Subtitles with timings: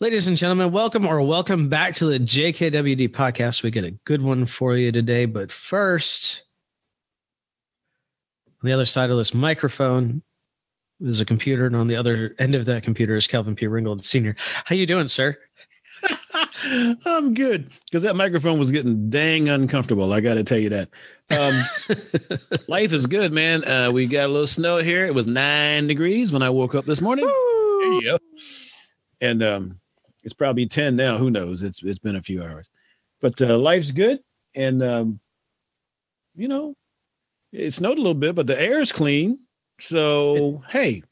[0.00, 3.64] Ladies and gentlemen, welcome or welcome back to the JKWD podcast.
[3.64, 6.44] We got a good one for you today, but first,
[8.62, 10.22] on the other side of this microphone
[11.00, 13.66] is a computer, and on the other end of that computer is Kelvin P.
[13.66, 14.36] Ringgold Sr.
[14.64, 15.36] How you doing, sir?
[17.04, 20.12] I'm good because that microphone was getting dang uncomfortable.
[20.12, 20.90] I got to tell you that.
[21.28, 22.38] Um,
[22.68, 23.64] life is good, man.
[23.64, 25.06] Uh, we got a little snow here.
[25.06, 27.24] It was nine degrees when I woke up this morning.
[27.24, 27.80] Woo!
[27.80, 28.18] There you go.
[29.20, 29.80] And um,
[30.28, 31.16] it's probably 10 now.
[31.16, 31.62] Who knows?
[31.62, 32.68] It's it's been a few hours.
[33.22, 34.20] But uh, life's good.
[34.54, 35.20] And um,
[36.34, 36.74] you know,
[37.50, 39.38] it snowed a little bit, but the air is clean.
[39.80, 41.02] So hey,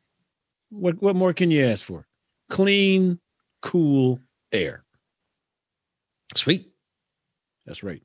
[0.69, 2.07] what what more can you ask for?
[2.51, 3.19] Clean,
[3.62, 4.21] cool
[4.52, 4.84] air.
[6.35, 6.71] Sweet.
[7.65, 8.02] That's right.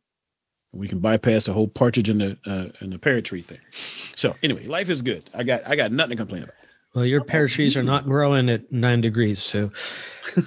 [0.72, 3.60] We can bypass the whole partridge in the uh, in the pear tree thing.
[4.16, 5.30] So anyway, life is good.
[5.34, 6.56] I got I got nothing to complain about.
[6.94, 9.72] Well, your pear trees are not growing at nine degrees, so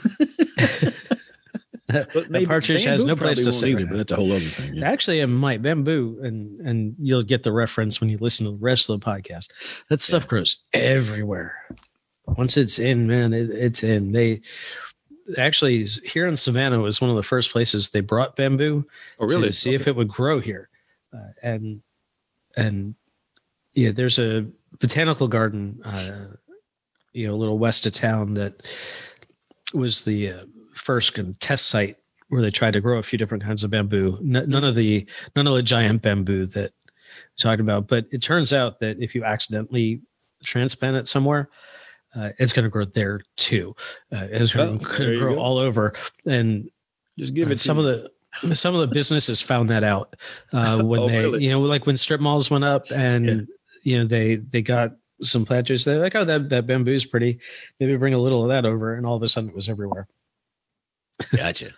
[1.87, 3.71] but maybe, partridge has no place to sit.
[3.71, 4.75] Either, but that's a whole other thing.
[4.75, 4.91] Yeah.
[4.91, 8.59] Actually, it might bamboo, and and you'll get the reference when you listen to the
[8.59, 9.53] rest of the podcast.
[9.89, 10.29] That stuff yeah.
[10.29, 11.57] grows everywhere.
[12.27, 14.13] Once it's in, man, it, it's in.
[14.13, 14.43] They
[15.39, 18.87] actually here in Savannah was one of the first places they brought bamboo
[19.19, 19.49] oh, really?
[19.49, 19.77] to see okay.
[19.77, 20.69] if it would grow here,
[21.13, 21.83] uh, and
[22.57, 22.95] and
[23.75, 24.47] yeah, there's a
[24.81, 26.27] botanical garden, uh,
[27.13, 28.63] you know, a little west of town that
[29.73, 30.45] was the uh,
[30.75, 31.97] first test site
[32.29, 34.19] where they tried to grow a few different kinds of bamboo.
[34.21, 38.23] N- none of the none of the giant bamboo that we're talking about, but it
[38.23, 40.03] turns out that if you accidentally
[40.45, 41.49] transplant it somewhere,
[42.17, 43.75] uh, it's going to grow there too.
[44.13, 45.95] Uh, it's going to grow all over,
[46.27, 46.71] and
[47.19, 47.61] just give it.
[47.61, 50.17] some of the some of the businesses found that out
[50.53, 51.45] uh, when oh, they, really?
[51.45, 53.41] you know, like when strip malls went up and yeah
[53.85, 55.85] you know they they got some planters.
[55.85, 57.41] They're like, oh, that that bamboo's pretty.
[57.79, 60.09] Maybe bring a little of that over, and all of a sudden it was everywhere.
[61.31, 61.73] Gotcha.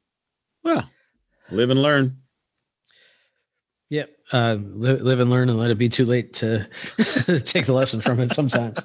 [0.64, 0.88] well,
[1.50, 2.18] live and learn.
[3.90, 4.10] Yep.
[4.32, 6.68] Uh, live, live, and learn and let it be too late to
[7.44, 8.78] take the lesson from it sometimes.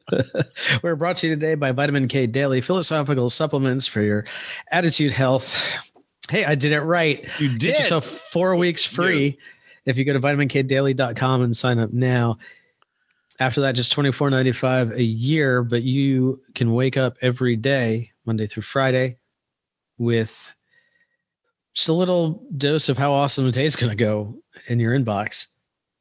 [0.82, 4.24] We're brought to you today by Vitamin K Daily Philosophical Supplements for your
[4.70, 5.92] attitude health.
[6.30, 7.28] Hey, I did it right.
[7.38, 7.60] You did.
[7.60, 9.38] Get yourself four weeks free
[9.84, 12.38] if you go to vitaminkdaily.com and sign up now.
[13.40, 17.56] After that, just twenty four ninety five a year, but you can wake up every
[17.56, 19.16] day, Monday through Friday,
[19.98, 20.54] with
[21.74, 24.38] just a little dose of how awesome the day is going to go
[24.68, 25.46] in your inbox.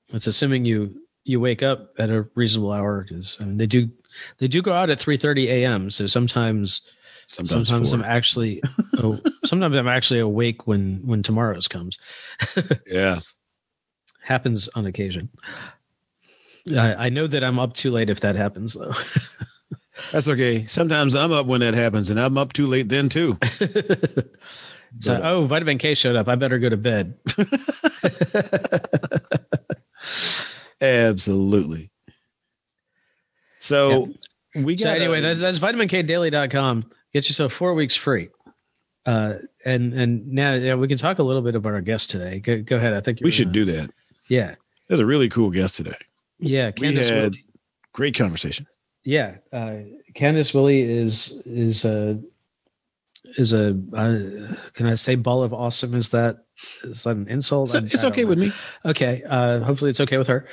[0.09, 3.89] It's assuming you you wake up at a reasonable hour because I mean, they do
[4.37, 5.89] they do go out at three thirty a.m.
[5.89, 6.81] So sometimes
[7.27, 8.61] sometimes, sometimes I'm actually
[8.97, 11.99] oh, sometimes I'm actually awake when when tomorrow's comes.
[12.85, 13.19] yeah,
[14.21, 15.29] happens on occasion.
[16.69, 18.93] I, I know that I'm up too late if that happens, though.
[20.11, 20.65] That's okay.
[20.67, 23.37] Sometimes I'm up when that happens, and I'm up too late then too.
[24.99, 26.27] so, but, oh, vitamin K showed up.
[26.27, 27.17] I better go to bed.
[30.81, 31.91] Absolutely.
[33.59, 34.09] So
[34.55, 34.63] yeah.
[34.63, 34.83] we got.
[34.83, 36.89] So anyway, that's that's vitaminkdaily.com.
[37.13, 38.29] Get yourself four weeks free.
[39.05, 42.39] Uh, and and now yeah, we can talk a little bit about our guest today.
[42.39, 42.93] Go, go ahead.
[42.93, 43.91] I think we should do that.
[44.31, 44.55] Yeah.
[44.87, 45.97] There's a really cool guest today.
[46.39, 46.71] Yeah.
[46.71, 47.45] Candace we had Willie.
[47.91, 48.65] great conversation.
[49.03, 49.35] Yeah.
[49.51, 49.79] Uh,
[50.13, 52.17] Candace Willie is, is a,
[53.25, 55.95] is a uh, can I say ball of awesome?
[55.95, 56.45] Is that,
[56.81, 57.75] is that an insult?
[57.75, 58.29] It's, it's okay know.
[58.29, 58.51] with me.
[58.85, 59.21] Okay.
[59.27, 60.47] Uh, hopefully it's okay with her.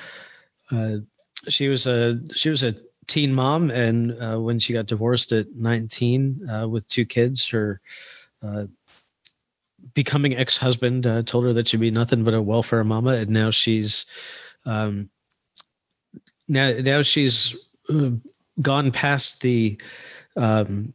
[0.72, 0.96] Uh,
[1.46, 2.74] she was a, she was a
[3.06, 3.70] teen mom.
[3.70, 7.80] And, uh, when she got divorced at 19, uh, with two kids, her,
[8.42, 8.64] uh,
[9.98, 13.50] becoming ex-husband uh, told her that she'd be nothing but a welfare mama, and now
[13.50, 14.06] she's
[14.64, 15.10] um,
[16.46, 17.56] now now she's
[17.90, 18.10] uh,
[18.62, 19.80] gone past the
[20.36, 20.94] um,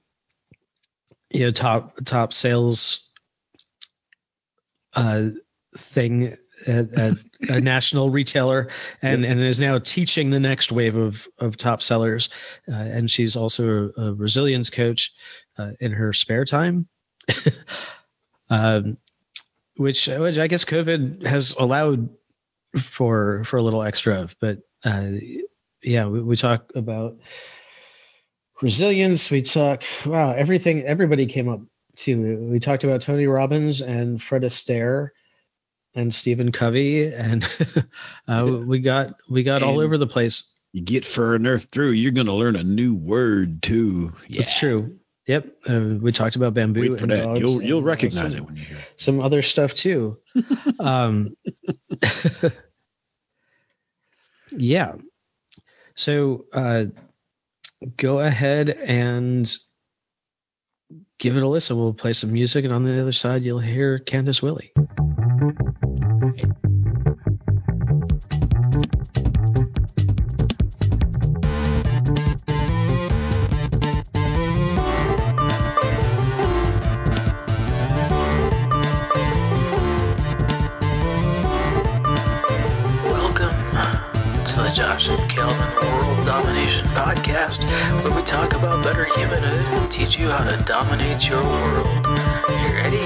[1.29, 3.11] you know top top sales
[4.95, 5.31] uh,
[5.75, 7.13] thing at, at
[7.49, 8.69] a national retailer
[9.01, 12.29] and, and is now teaching the next wave of, of top sellers.
[12.71, 15.11] Uh, and she's also a, a resilience coach
[15.57, 16.87] uh, in her spare time.
[18.49, 18.97] um,
[19.75, 22.09] which which I guess COVID has allowed
[22.77, 24.27] for for a little extra.
[24.39, 25.11] But uh,
[25.81, 27.17] yeah, we, we talk about
[28.61, 29.29] resilience.
[29.29, 30.83] We talk wow everything.
[30.83, 31.61] Everybody came up
[31.97, 32.37] to.
[32.51, 35.09] We talked about Tony Robbins and Fred Astaire
[35.95, 37.43] and Stephen Covey, and
[38.27, 40.49] uh, we got we got and all over the place.
[40.71, 44.13] You get fur and earth through, you're going to learn a new word too.
[44.27, 44.39] Yeah.
[44.39, 44.97] That's true.
[45.25, 46.81] Yep, uh, we talked about bamboo.
[46.81, 47.39] Wait for that.
[47.39, 48.83] You'll you'll recognize some, it when you hear it.
[48.97, 50.19] some other stuff too.
[50.79, 51.33] um,
[54.51, 54.95] yeah.
[55.95, 56.85] So uh,
[57.95, 59.55] go ahead and
[61.19, 61.77] give it a listen.
[61.77, 64.73] We'll play some music, and on the other side, you'll hear Candace Willie.
[88.03, 91.87] Where we talk about better humanhood and teach you how to dominate your world.
[92.49, 92.97] You ready?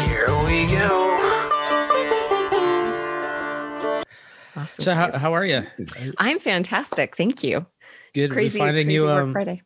[0.00, 1.12] Here we go.
[4.56, 4.82] Awesome.
[4.82, 5.66] So, how, how are you?
[6.16, 7.14] I'm fantastic.
[7.16, 7.66] Thank you.
[8.14, 8.30] Good.
[8.30, 9.04] Crazy, we finding crazy you.
[9.04, 9.62] work Um, Friday.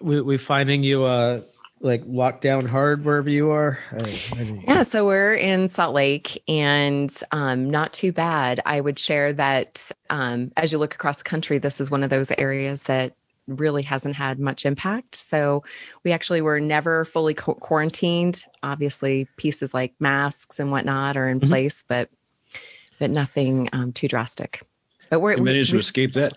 [0.00, 1.04] we we finding you.
[1.04, 1.42] Uh,
[1.82, 3.78] like locked down hard wherever you are.
[3.90, 8.60] I, I Yeah, so we're in Salt Lake and um, not too bad.
[8.66, 12.10] I would share that um, as you look across the country, this is one of
[12.10, 13.14] those areas that
[13.58, 15.14] really hasn't had much impact.
[15.14, 15.64] So
[16.04, 18.44] we actually were never fully qu- quarantined.
[18.62, 21.48] Obviously, pieces like masks and whatnot are in Mhm.
[21.48, 22.08] place, but
[22.98, 24.62] but nothing um, too drastic.
[25.08, 26.34] But we're You managed to escape that.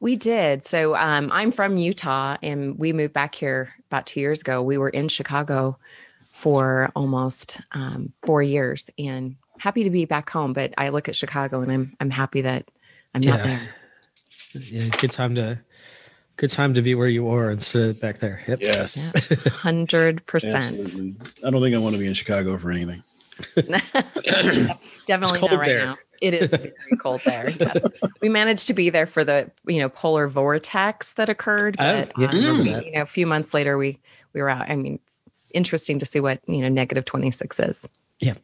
[0.00, 0.64] We did.
[0.66, 4.62] So um, I'm from Utah, and we moved back here about two years ago.
[4.62, 5.78] We were in Chicago
[6.32, 10.52] for almost um, four years, and happy to be back home.
[10.52, 12.68] But I look at Chicago, and I'm I'm happy that
[13.14, 13.60] I'm not there.
[14.54, 15.58] yeah, good time to
[16.38, 18.40] good time to be where you are instead of back there.
[18.48, 18.58] Yep.
[18.62, 19.28] Yes.
[19.48, 20.88] Hundred percent.
[21.44, 23.02] I don't think I want to be in Chicago for anything.
[23.54, 24.68] Definitely
[25.38, 25.84] cold not right there.
[25.86, 25.98] now.
[26.20, 27.50] It is very cold there.
[27.60, 27.78] Yes,
[28.20, 32.12] we managed to be there for the you know polar vortex that occurred, Oh, but
[32.18, 32.86] yeah, I remember um, that.
[32.86, 34.00] you know a few months later we
[34.32, 34.68] we were out.
[34.68, 37.88] I mean, it's interesting to see what you know negative twenty six is.
[38.18, 38.34] Yeah.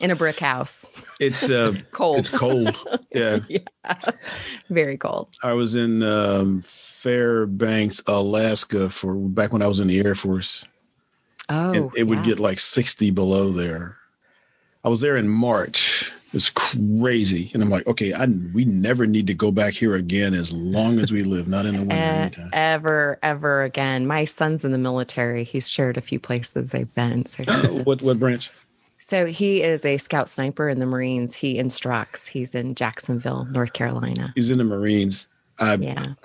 [0.00, 0.86] in a brick house,
[1.18, 2.76] It's uh, cold, it's cold.
[3.12, 3.38] Yeah.
[4.70, 5.28] very cold.
[5.42, 6.62] I was in um,
[7.04, 10.64] Fairbanks, Alaska for back when I was in the Air Force.
[11.50, 12.24] Oh, and it would yeah.
[12.24, 13.98] get like 60 below there.
[14.82, 16.10] I was there in March.
[16.32, 17.50] It's crazy.
[17.52, 20.98] And I'm like, okay, I, we never need to go back here again as long
[20.98, 24.06] as we live, not in the winter ever, ever again.
[24.06, 25.44] My son's in the military.
[25.44, 27.26] He's shared a few places they've been.
[27.26, 27.44] So,
[27.84, 28.50] what what branch?
[28.96, 31.36] so he is a scout sniper in the Marines.
[31.36, 32.26] He instructs.
[32.26, 34.32] He's in Jacksonville, North Carolina.
[34.34, 35.26] He's in the Marines.
[35.58, 36.14] I Yeah.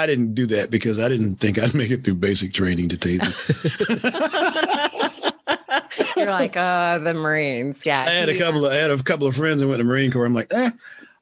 [0.00, 2.96] I didn't do that because I didn't think I'd make it through basic training to
[2.96, 3.18] tell you.
[3.18, 4.90] the-
[6.16, 7.84] You're like, oh, the Marines.
[7.84, 8.02] Yeah.
[8.06, 9.88] I had a couple of I had a couple of friends that went to the
[9.88, 10.24] Marine Corps.
[10.24, 10.70] I'm like, eh,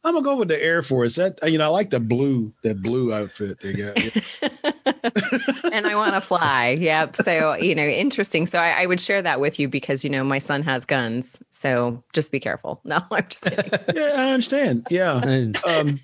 [0.05, 1.17] I'm gonna go with the Air Force.
[1.17, 3.97] That you know, I like the blue that blue outfit they got.
[5.73, 6.77] and I want to fly.
[6.79, 7.17] Yep.
[7.17, 8.47] So, you know, interesting.
[8.47, 11.39] So I, I would share that with you because, you know, my son has guns.
[11.51, 12.81] So just be careful.
[12.89, 13.71] No, I'm just kidding.
[13.95, 14.87] yeah, I understand.
[14.91, 15.21] Yeah.
[15.67, 16.01] Um,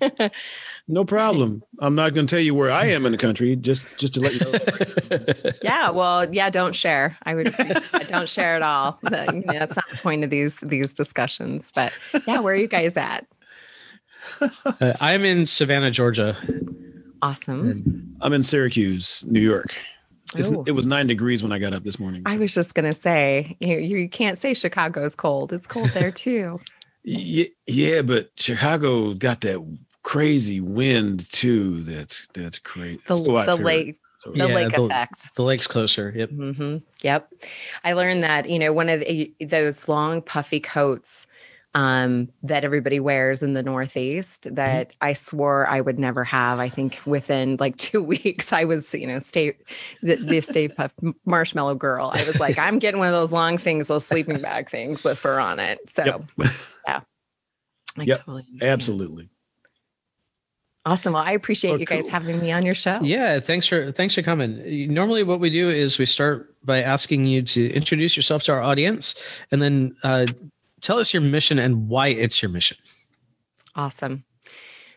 [0.87, 1.63] no problem.
[1.79, 4.19] I'm not going to tell you where I am in the country, just just to
[4.21, 5.51] let you know.
[5.61, 5.89] Yeah.
[5.91, 7.17] Well, yeah, don't share.
[7.23, 7.55] I would
[8.07, 8.99] don't share at all.
[9.01, 11.71] But, you know, that's not the point of these these discussions.
[11.73, 11.97] But
[12.27, 13.25] yeah, where are you guys at?
[14.41, 16.37] uh, I'm in Savannah, Georgia.
[17.21, 18.15] Awesome.
[18.21, 19.75] I'm in Syracuse, New York.
[20.35, 20.63] It's, Oh.
[20.65, 22.23] it was nine degrees when I got up this morning.
[22.25, 25.53] I was just gonna say you you can't say Chicago's cold.
[25.53, 26.59] It's cold there too.
[27.03, 29.59] yeah, yeah, but Chicago got that
[30.05, 31.81] crazy wind too.
[31.81, 33.03] That's that's great.
[33.07, 35.35] The the lake So- the Yeah, lake the- effect.
[35.35, 36.13] the lake's closer.
[36.15, 36.29] Yep.
[36.29, 37.27] hmm Yep.
[37.83, 41.27] I learned that, you know, one of the, those long puffy coats
[41.75, 46.57] um, that everybody wears in the Northeast that I swore I would never have.
[46.59, 49.57] I think within like two weeks, I was, you know, stay
[50.01, 52.09] the, the Stay Puft Marshmallow Girl.
[52.13, 55.19] I was like, I'm getting one of those long things, those sleeping bag things with
[55.19, 55.79] fur on it.
[55.89, 56.21] So, Yep.
[56.87, 57.01] yeah.
[57.97, 58.17] I Yep.
[58.19, 58.45] totally.
[58.61, 59.29] Absolutely.
[60.87, 61.13] Awesome.
[61.13, 62.11] Well, I appreciate you guys cool.
[62.11, 62.99] having me on your show.
[63.01, 64.93] Yeah, thanks for thanks for coming.
[64.93, 68.61] Normally, what we do is we start by asking you to introduce yourself to our
[68.61, 69.15] audience,
[69.51, 70.27] and then uh,
[70.81, 72.77] tell us your mission and why it's your mission.
[73.75, 74.23] Awesome.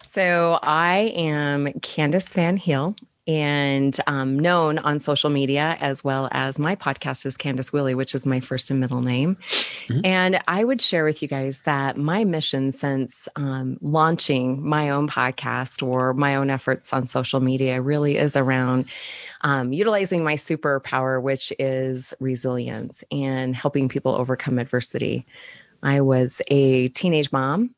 [0.05, 2.95] So I am Candace Van Heel
[3.29, 8.15] and um, known on social media as well as my podcast is Candace Willie, which
[8.15, 9.37] is my first and middle name.
[9.89, 10.01] Mhm.
[10.05, 15.09] And I would share with you guys that my mission since um, launching my own
[15.09, 18.87] podcast or my own efforts on social media really is around
[19.43, 25.27] um, utilizing my superpower, which is resilience and helping people overcome adversity.
[25.83, 27.75] I was a teenage mom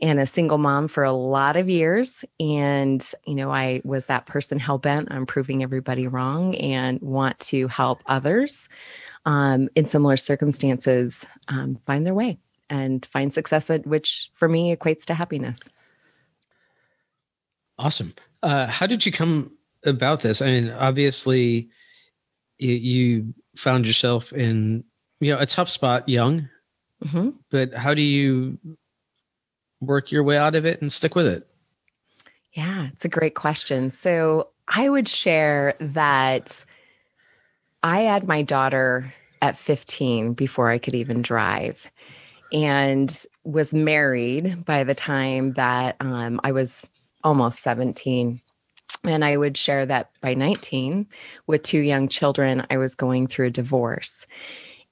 [0.00, 2.24] and a single mom for a lot of years.
[2.40, 7.38] And, you know, I was that person hell bent on proving everybody wrong and want
[7.40, 8.68] to help others
[9.24, 14.74] um, in similar circumstances um, find their way and find success, at, which for me
[14.74, 15.60] equates to happiness.
[17.78, 18.14] Awesome.
[18.42, 19.52] Uh, how did you come
[19.84, 20.42] about this?
[20.42, 21.70] I mean, obviously,
[22.58, 24.84] you, you found yourself in
[25.20, 26.48] you know a tough spot, young.
[27.02, 28.58] hmm But how do you
[29.86, 31.46] work your way out of it and stick with it?
[32.52, 33.90] Yeah, it's a great question.
[33.90, 36.64] So I would share that
[37.82, 39.12] I had my daughter
[39.42, 41.90] at 15 before I could even drive
[42.52, 43.12] and
[43.42, 46.88] was married by the time that um, I was
[47.22, 48.40] almost 17.
[49.02, 51.08] And I would share that by 19,
[51.46, 54.26] with two young children, I was going through a divorce.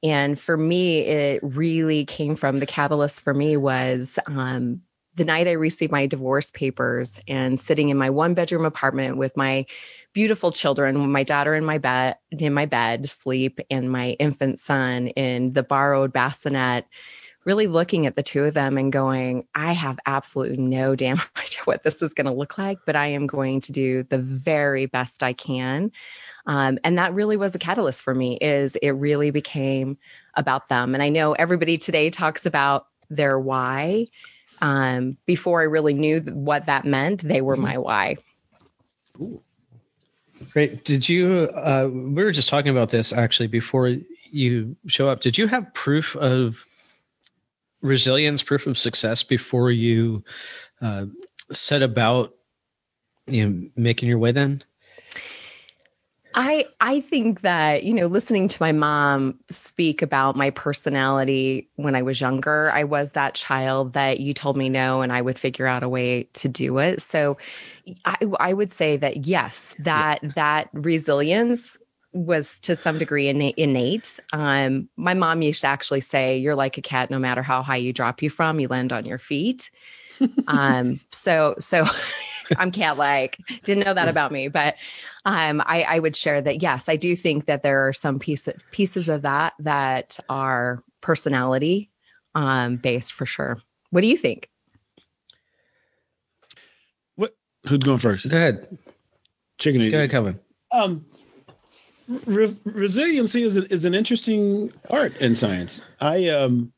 [0.03, 4.83] And for me, it really came from the catalyst for me was um,
[5.15, 9.37] the night I received my divorce papers and sitting in my one bedroom apartment with
[9.37, 9.67] my
[10.13, 15.09] beautiful children, my daughter in my bed, in my bed, sleep, and my infant son
[15.09, 16.87] in the borrowed bassinet
[17.45, 21.61] really looking at the two of them and going, I have absolutely no damn idea
[21.65, 24.87] what this is going to look like, but I am going to do the very
[24.87, 25.93] best I can.
[26.47, 29.99] Um, and that really was the catalyst for me is it really became
[30.35, 30.95] about them.
[30.95, 34.09] And I know everybody today talks about their why.
[34.61, 38.17] Um, before I really knew what that meant, they were my why.
[40.51, 40.85] Great.
[40.85, 41.49] Did you?
[41.53, 43.97] Uh, we were just talking about this actually before
[44.31, 45.21] you show up.
[45.21, 46.65] Did you have proof of
[47.81, 50.25] resilience, proof of success before you
[50.81, 51.07] uh,
[51.53, 52.35] set about
[53.27, 54.33] you know making your way?
[54.33, 54.63] Then.
[56.35, 61.95] I I think that you know listening to my mom speak about my personality when
[61.95, 65.39] I was younger, I was that child that you told me no and I would
[65.39, 67.01] figure out a way to do it.
[67.03, 67.39] So
[68.05, 70.31] I I would say that yes, that yeah.
[70.37, 71.79] that resilience
[72.13, 74.21] was to some degree innate.
[74.33, 77.11] Um, my mom used to actually say, "You're like a cat.
[77.11, 79.71] No matter how high you drop you from, you land on your feet."
[80.47, 81.87] um, so so
[82.57, 83.39] I'm cat like.
[83.65, 84.77] Didn't know that about me, but
[85.25, 88.61] um, I, I would share that yes, I do think that there are some pieces
[88.71, 91.91] pieces of that that are personality
[92.35, 93.59] um, based for sure.
[93.91, 94.49] What do you think?
[97.17, 97.37] What?
[97.67, 98.29] Who's going first?
[98.29, 98.79] Go ahead.
[99.59, 99.91] Chicken.
[99.91, 100.41] Go ahead, Kevin.
[100.73, 101.05] Um,
[102.09, 105.83] re- resiliency is, a, is an interesting art in science.
[106.01, 106.73] I um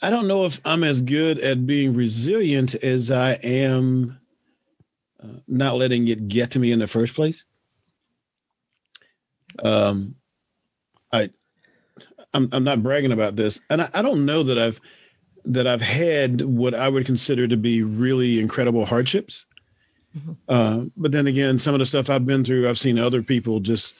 [0.00, 4.17] I don't know if I'm as good at being resilient as I am
[5.22, 7.44] uh, not letting it get to me in the first place.
[9.62, 10.14] Um,
[11.12, 11.30] I,
[12.32, 14.80] I'm, I'm not bragging about this, and I, I don't know that I've
[15.46, 19.46] that I've had what I would consider to be really incredible hardships.
[20.16, 20.32] Mm-hmm.
[20.48, 23.60] Uh, but then again, some of the stuff I've been through, I've seen other people
[23.60, 23.94] just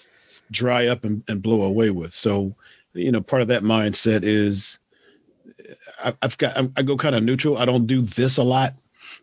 [0.50, 2.12] dry up and, and blow away with.
[2.12, 2.54] So,
[2.92, 4.78] you know, part of that mindset is
[6.02, 7.56] I, have got I, go kind of neutral.
[7.56, 8.74] I don't do this a lot,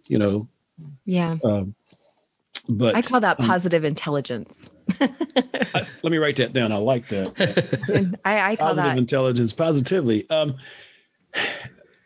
[0.07, 0.47] you know.
[1.05, 1.37] Yeah.
[1.43, 1.75] Um,
[2.67, 4.69] but I call that um, positive um, intelligence.
[4.99, 6.71] Let me write that down.
[6.71, 8.19] I like that.
[8.25, 10.29] I, I call positive that intelligence positively.
[10.29, 10.55] Um,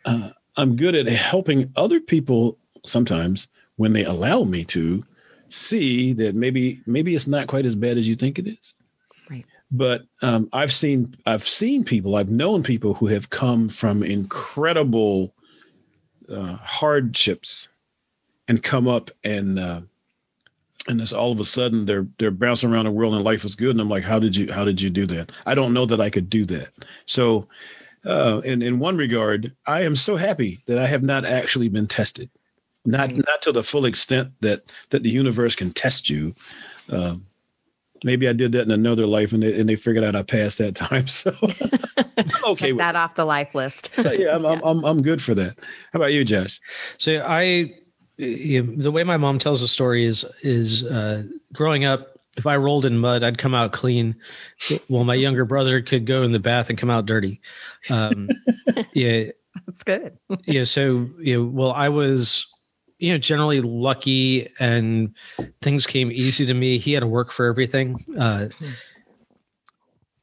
[0.06, 5.04] uh, I'm good at helping other people sometimes when they allow me to
[5.50, 8.76] see that maybe maybe it's not quite as bad as you think it is.
[9.30, 9.46] Right.
[9.72, 15.34] But um, I've seen I've seen people I've known people who have come from incredible
[16.30, 17.70] uh, hardships
[18.48, 19.82] and come up and uh,
[20.90, 23.56] and this all of a sudden they're they're bouncing around the world and life is
[23.56, 23.72] good.
[23.72, 25.32] And i'm like how did you how did you do that?
[25.46, 26.70] I don't know that i could do that.
[27.06, 27.48] So
[28.06, 31.88] uh, in in one regard i am so happy that i have not actually been
[31.88, 32.30] tested.
[32.86, 33.18] Not right.
[33.28, 36.36] not to the full extent that that the universe can test you.
[36.90, 37.18] Uh,
[38.04, 40.58] maybe i did that in another life and they, and they figured out i passed
[40.58, 41.06] that time.
[41.08, 41.36] So
[42.46, 43.92] okay Check that off the life list.
[43.98, 44.36] Yeah, I'm, yeah.
[44.36, 45.58] I'm, I'm i'm good for that.
[45.94, 46.60] How about you josh?
[46.98, 47.79] So i
[48.20, 51.24] you know, the way my mom tells the story is is uh,
[51.54, 52.20] growing up.
[52.38, 54.18] If I rolled in mud, I'd come out clean.
[54.88, 57.42] Well, my younger brother could go in the bath and come out dirty.
[57.90, 58.30] Um,
[58.94, 59.32] yeah,
[59.66, 60.18] that's good.
[60.46, 62.54] yeah, so you know, well, I was
[62.98, 65.16] you know generally lucky and
[65.62, 66.78] things came easy to me.
[66.78, 68.50] He had to work for everything, uh,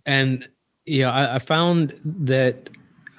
[0.05, 0.47] and
[0.85, 2.69] yeah, you know, I, I found that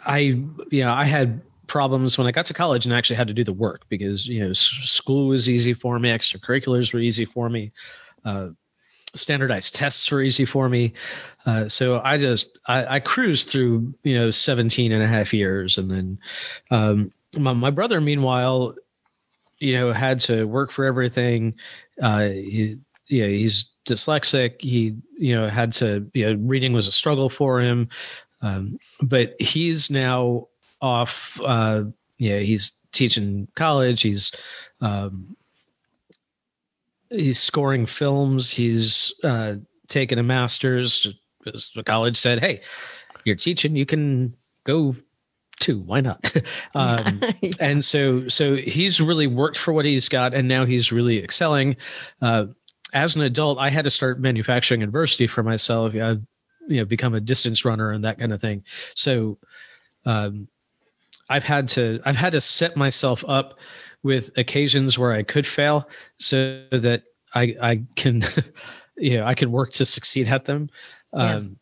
[0.05, 3.34] I you know I had problems when I got to college and actually had to
[3.34, 7.50] do the work because you know school was easy for me, extracurriculars were easy for
[7.50, 7.72] me,
[8.26, 8.50] uh,
[9.16, 10.94] standardized tests were easy for me.
[11.46, 15.78] Uh, so I just I, I, cruised through you know 17 and a half years,
[15.78, 16.20] and then
[16.72, 18.76] um, my, my, brother, meanwhile,
[19.60, 21.56] you know had to work for everything.
[22.02, 24.62] Uh, he, yeah, he's dyslexic.
[24.62, 27.90] He you know had to you know reading was a struggle for him.
[28.42, 30.48] Um, but he's now
[30.81, 31.39] off.
[31.43, 31.86] Uh,
[32.17, 34.01] yeah, he's teaching college.
[34.01, 34.31] He's
[34.81, 35.36] um,
[37.10, 38.51] he's scoring films.
[38.51, 39.55] He's uh,
[39.88, 41.07] taken a master's
[41.43, 42.62] because the college said, "Hey,
[43.24, 44.96] you're teaching, you can go
[45.60, 45.79] too.
[45.79, 46.36] Why not?"
[46.75, 47.51] um, yeah.
[47.60, 51.77] And so, so he's really worked for what he's got, and now he's really excelling.
[52.22, 52.48] Uh,
[52.93, 55.93] as an adult, I had to start manufacturing adversity for myself.
[55.96, 56.17] I,
[56.67, 58.63] you know, become a distance runner and that kind of thing.
[58.96, 59.39] So,
[60.05, 60.48] um,
[61.29, 63.60] I've had to I've had to set myself up
[64.03, 67.03] with occasions where I could fail, so that
[67.34, 68.24] I I can
[68.98, 70.69] you know I can work to succeed at them.
[71.13, 71.36] Yeah.
[71.36, 71.57] Um,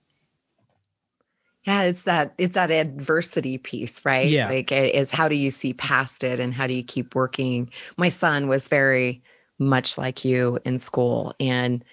[1.65, 4.27] yeah, it's that it's that adversity piece, right?
[4.27, 4.49] Yeah.
[4.49, 7.71] Like it's how do you see past it and how do you keep working?
[7.97, 9.23] My son was very
[9.57, 11.83] much like you in school and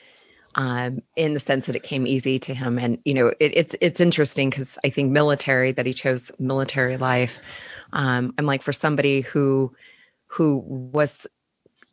[0.54, 2.78] um, in the sense that it came easy to him.
[2.78, 6.96] And you know, it, it's it's interesting because I think military that he chose military
[6.96, 7.40] life.
[7.92, 9.74] Um, I'm like for somebody who
[10.26, 11.26] who was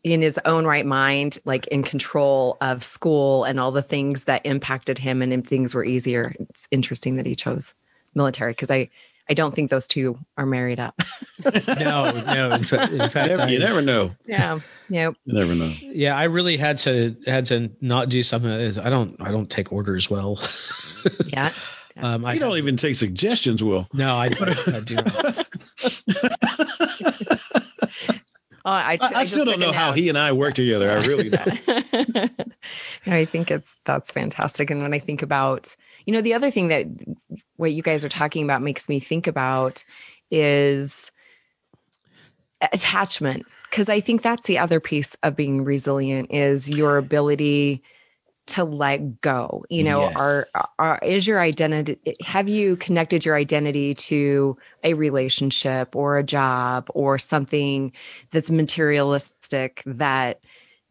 [0.03, 4.45] in his own right mind, like in control of school and all the things that
[4.45, 6.33] impacted him, and things were easier.
[6.39, 7.73] It's interesting that he chose
[8.13, 8.89] military because I
[9.29, 10.99] I don't think those two are married up.
[11.67, 12.51] no, no.
[12.51, 14.15] In, fa- in fact, never, I, you never know.
[14.25, 14.59] Yeah.
[14.89, 15.15] Yep.
[15.23, 15.71] You never know.
[15.81, 18.51] Yeah, I really had to had to not do something.
[18.51, 20.39] I don't I don't take orders well.
[21.27, 21.53] yeah.
[21.95, 23.87] Um, I you don't even take suggestions, Will.
[23.93, 24.97] No, I, I, I do.
[28.65, 30.91] Oh, I, I, I still don't know how he and I work together.
[30.91, 32.31] I really don't.
[33.05, 34.69] I think it's that's fantastic.
[34.69, 35.73] And when I think about,
[36.09, 36.87] you know, the other thing that
[37.55, 39.83] what you guys are talking about makes me think about
[40.31, 41.11] is
[42.59, 47.83] attachment because I think that's the other piece of being resilient is your ability
[48.47, 50.15] to let go you know yes.
[50.17, 50.47] are,
[50.79, 56.89] are is your identity have you connected your identity to a relationship or a job
[56.95, 57.91] or something
[58.31, 60.39] that's materialistic that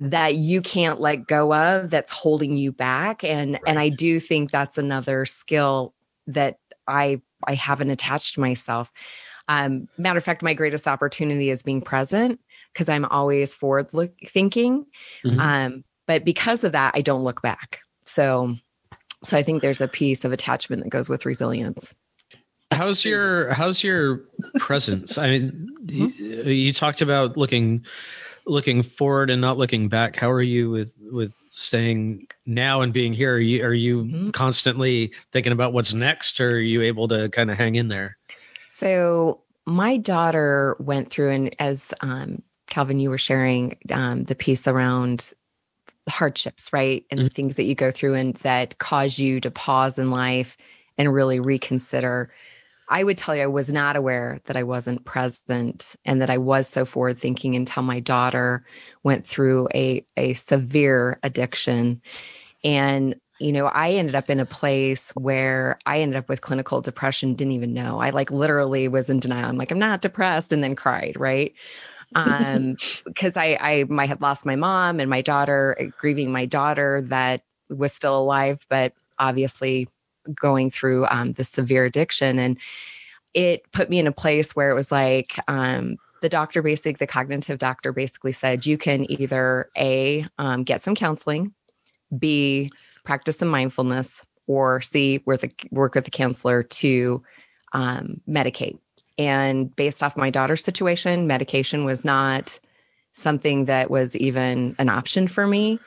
[0.01, 3.63] that you can't let go of that's holding you back and right.
[3.67, 5.93] and I do think that's another skill
[6.29, 8.93] that I I haven't attached myself
[9.49, 12.39] um, matter of fact, my greatest opportunity is being present
[12.73, 14.87] because I'm always forward look thinking.
[15.25, 15.41] Mm-hmm.
[15.41, 17.81] Um, but because of that, I don't look back.
[18.05, 18.55] So,
[19.25, 21.95] so I think there's a piece of attachment that goes with resilience.
[22.71, 24.25] How's your how's your
[24.59, 25.17] presence?
[25.17, 26.49] I mean, you, mm-hmm.
[26.51, 27.87] you talked about looking
[28.49, 30.17] looking forward and not looking back.
[30.17, 33.35] How are you with with staying now and being here?
[33.35, 34.31] Are you, are you mm-hmm.
[34.31, 38.17] constantly thinking about what's next, or are you able to kind of hang in there?
[38.69, 44.69] So my daughter went through, and as um, Calvin, you were sharing um, the piece
[44.69, 45.33] around
[46.09, 47.05] hardships, right?
[47.11, 47.29] And mm-hmm.
[47.29, 50.57] the things that you go through and that cause you to pause in life
[50.97, 52.31] and really reconsider.
[52.89, 56.39] I would tell you, I was not aware that I wasn't present and that I
[56.39, 58.65] was so forward thinking until my daughter
[59.03, 62.01] went through a, a severe addiction.
[62.65, 66.81] And you know, I ended up in a place where I ended up with clinical
[66.81, 68.01] depression, didn't even know.
[68.01, 69.49] I like literally was in denial.
[69.49, 71.55] I'm like, I'm not depressed, and then cried, right?
[72.15, 77.05] Um, because I, I, I had lost my mom and my daughter, grieving my daughter
[77.09, 79.89] that was still alive, but obviously
[80.35, 82.39] going through um, the severe addiction.
[82.39, 82.59] And
[83.35, 87.07] it put me in a place where it was like, um, the doctor basically, the
[87.07, 91.55] cognitive doctor basically said, you can either A, um, get some counseling,
[92.17, 92.73] B,
[93.05, 97.23] practice some mindfulness or C, work, the, work with the counselor to
[97.73, 98.79] um, medicate.
[99.17, 102.59] And based off my daughter's situation, medication was not
[103.13, 105.81] something that was even an option for me.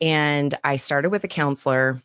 [0.00, 2.02] And I started with a counselor,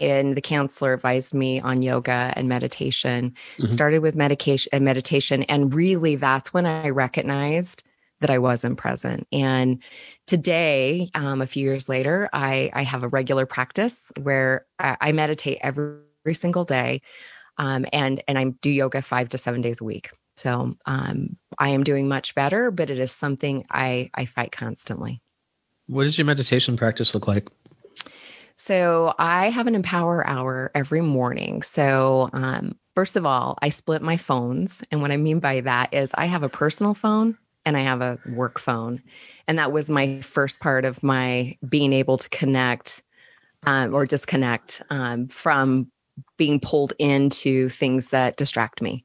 [0.00, 3.34] and the counselor advised me on yoga and meditation.
[3.58, 3.66] Mm-hmm.
[3.68, 7.82] Started with medication and meditation, and really that's when I recognized
[8.20, 9.26] that I wasn't present.
[9.32, 9.82] And
[10.26, 15.12] today, um, a few years later, I, I have a regular practice where I, I
[15.12, 17.02] meditate every, every, single day.
[17.58, 20.10] Um, and and I do yoga five to seven days a week.
[20.36, 25.20] So um, I am doing much better, but it is something I I fight constantly.
[25.86, 27.48] What does your meditation practice look like?
[28.56, 31.62] So I have an empower hour every morning.
[31.62, 35.94] So um, first of all, I split my phones, and what I mean by that
[35.94, 39.02] is I have a personal phone and I have a work phone.
[39.48, 43.02] And that was my first part of my being able to connect
[43.64, 45.90] um, or disconnect um, from
[46.36, 49.04] being pulled into things that distract me.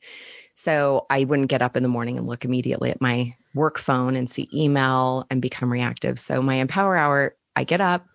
[0.53, 4.15] So I wouldn't get up in the morning and look immediately at my work phone
[4.15, 6.19] and see email and become reactive.
[6.19, 8.05] So my empower hour, I get up,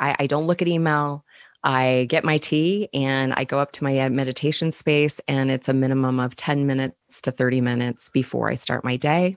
[0.00, 1.24] I, I don't look at email.
[1.62, 5.74] I get my tea and I go up to my meditation space, and it's a
[5.74, 9.36] minimum of 10 minutes to 30 minutes before I start my day.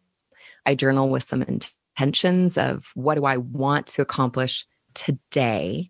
[0.65, 5.89] I journal with some intentions of what do I want to accomplish today.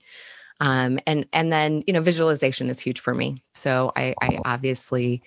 [0.59, 3.43] Um, and and then you know visualization is huge for me.
[3.53, 5.23] So I, I obviously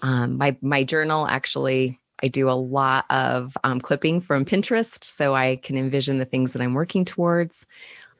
[0.00, 5.34] um, my my journal actually I do a lot of um, clipping from Pinterest, so
[5.34, 7.66] I can envision the things that I'm working towards.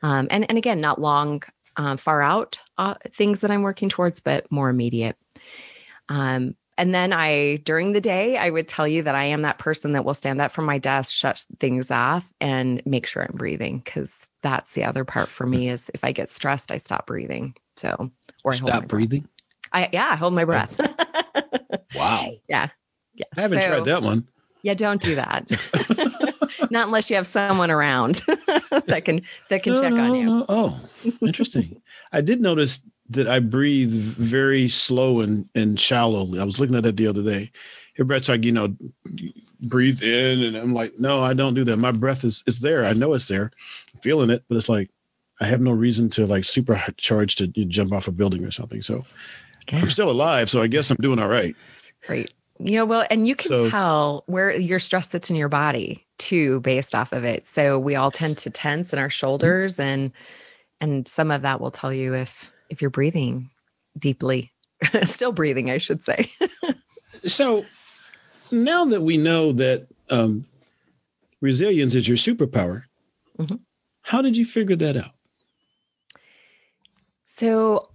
[0.02, 1.42] Um, and and again, not long,
[1.76, 5.16] uh, far out uh, things that I'm working towards, but more immediate.
[6.08, 9.58] Um, and then I, during the day, I would tell you that I am that
[9.58, 13.36] person that will stand up from my desk, shut things off, and make sure I'm
[13.36, 17.06] breathing because that's the other part for me is if I get stressed, I stop
[17.06, 17.54] breathing.
[17.76, 18.10] So,
[18.44, 19.26] or I stop breathing.
[19.72, 20.78] I yeah, I hold my breath.
[21.94, 22.32] wow.
[22.46, 22.68] Yeah.
[23.14, 23.26] Yeah.
[23.36, 24.28] I haven't so, tried that one.
[24.62, 25.50] Yeah, don't do that.
[26.70, 28.14] Not unless you have someone around
[28.86, 30.26] that can that can no, check no, on you.
[30.26, 30.46] No.
[30.48, 30.80] Oh,
[31.20, 31.82] interesting.
[32.12, 36.40] I did notice that I breathe very slow and, and shallowly.
[36.40, 37.52] I was looking at that the other day.
[37.94, 38.76] Everybody's like, you know,
[39.60, 41.76] breathe in, and I'm like, no, I don't do that.
[41.76, 42.84] My breath is is there.
[42.84, 43.50] I know it's there,
[43.94, 44.90] I'm feeling it, but it's like
[45.40, 48.82] I have no reason to like supercharge to jump off a building or something.
[48.82, 49.02] So
[49.68, 49.78] yeah.
[49.78, 51.56] I'm still alive, so I guess I'm doing all right.
[52.06, 52.32] Great.
[52.58, 56.60] Yeah, well, and you can so, tell where your stress sits in your body too,
[56.60, 57.46] based off of it.
[57.46, 60.12] So we all tend to tense in our shoulders, and
[60.80, 63.50] and some of that will tell you if if you're breathing
[63.98, 64.52] deeply,
[65.04, 66.30] still breathing, I should say.
[67.24, 67.64] so
[68.50, 70.46] now that we know that um,
[71.40, 72.84] resilience is your superpower,
[73.38, 73.56] mm-hmm.
[74.02, 75.12] how did you figure that out?
[77.24, 77.90] So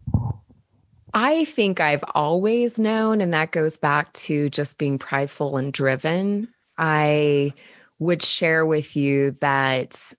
[1.13, 6.47] I think I've always known, and that goes back to just being prideful and driven.
[6.77, 7.53] I
[8.01, 10.11] would share with you that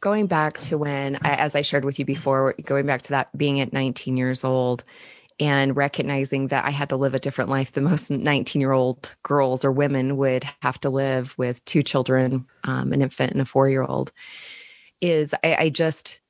[0.00, 3.60] going back to when, as I shared with you before, going back to that being
[3.60, 4.84] at 19 years old
[5.40, 9.12] and recognizing that I had to live a different life than most 19 year old
[9.24, 13.44] girls or women would have to live with two children, um, an infant and a
[13.44, 14.12] four year old,
[15.00, 16.20] is I, I just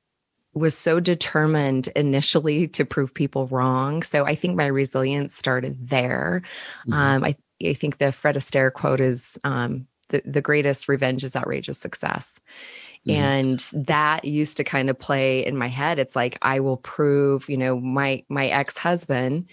[0.51, 4.01] was so determined initially to prove people wrong.
[4.01, 6.41] So I think my resilience started there.
[6.87, 6.93] Mm-hmm.
[6.93, 7.35] Um, I,
[7.69, 12.39] I think the Fred Astaire quote is um, the, the greatest revenge is outrageous success.
[13.07, 13.21] Mm-hmm.
[13.21, 15.99] And that used to kind of play in my head.
[15.99, 19.47] It's like, I will prove, you know, my, my ex-husband,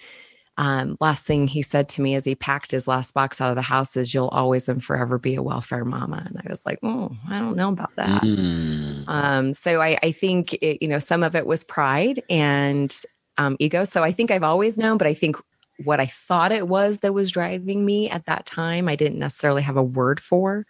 [0.59, 3.57] um, last thing he said to me as he packed his last box out of
[3.57, 6.81] the house is, "You'll always and forever be a welfare mama." And I was like,
[6.83, 9.05] "Oh, I don't know about that." Mm.
[9.07, 12.93] Um, so I, I think it, you know some of it was pride and
[13.37, 13.85] um, ego.
[13.85, 15.37] So I think I've always known, but I think
[15.83, 19.63] what I thought it was that was driving me at that time, I didn't necessarily
[19.63, 20.67] have a word for,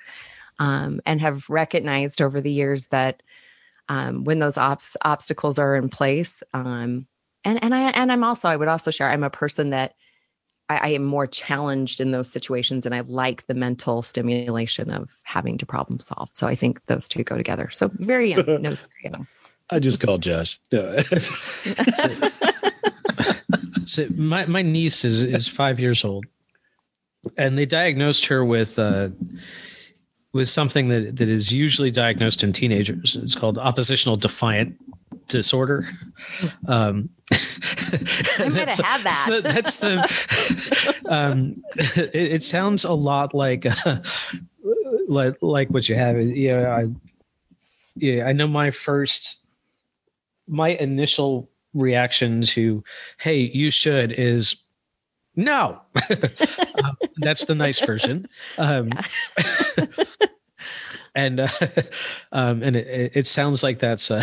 [0.59, 3.23] um, and have recognized over the years that
[3.88, 7.07] um, when those obs- obstacles are in place, um,
[7.44, 9.94] and and I and I'm also I would also share I'm a person that
[10.68, 15.11] I, I, am more challenged in those situations, and I like the mental stimulation of
[15.23, 16.31] having to problem solve.
[16.35, 17.71] So I think those two go together.
[17.71, 19.27] So very young, no, very young.
[19.71, 20.61] I just called Josh.
[23.87, 26.27] so my my niece is is five years old,
[27.37, 28.79] and they diagnosed her with.
[28.79, 29.11] Uh,
[30.31, 33.17] with something that, that is usually diagnosed in teenagers.
[33.17, 34.77] It's called oppositional defiant
[35.29, 35.89] disorder.
[36.67, 39.41] Um, I might have had that.
[39.43, 39.97] That's the.
[39.97, 40.11] That's
[40.91, 43.99] the um, it, it, sounds a lot like, uh,
[45.09, 46.21] like like what you have.
[46.21, 46.89] Yeah, I.
[47.95, 49.39] Yeah, I know my first,
[50.47, 52.85] my initial reaction to,
[53.19, 54.57] "Hey, you should," is
[55.38, 55.81] no.
[56.85, 58.27] um, that's the nice version.
[58.59, 58.91] Um,
[61.14, 61.49] and uh,
[62.33, 64.23] um, and it, it, sounds like that's a,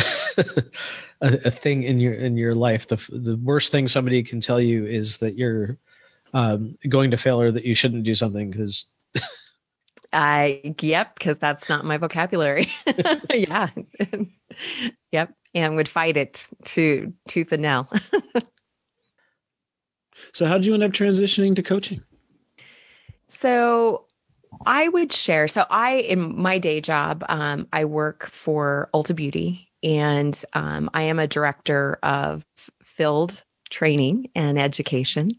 [1.22, 2.88] a, a, thing in your in your life.
[2.88, 5.78] The the worst thing somebody can tell you is that you're
[6.34, 8.86] um, going to fail or that you shouldn't do something because.
[10.13, 12.72] I yep, because that's not my vocabulary.
[13.34, 13.70] yeah,
[15.12, 17.89] yep, and would fight it to tooth and nail.
[20.34, 22.04] so, how did you end up transitioning to coaching?
[23.28, 24.06] So
[24.65, 25.48] I would share.
[25.48, 31.04] So I, in my day job, um, I work for Ulta Beauty, and um, I
[31.04, 32.46] am a director of
[32.84, 35.32] field training and education.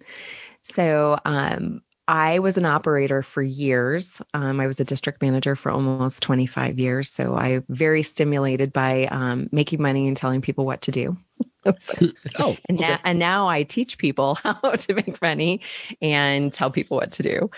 [0.62, 4.22] So um, I was an operator for years.
[4.32, 7.10] Um, I was a district manager for almost 25 years.
[7.10, 11.16] So I'm very stimulated by um, making money and telling people what to do.
[12.38, 15.62] oh, and now and now I teach people how to make money
[16.00, 17.50] and tell people what to do.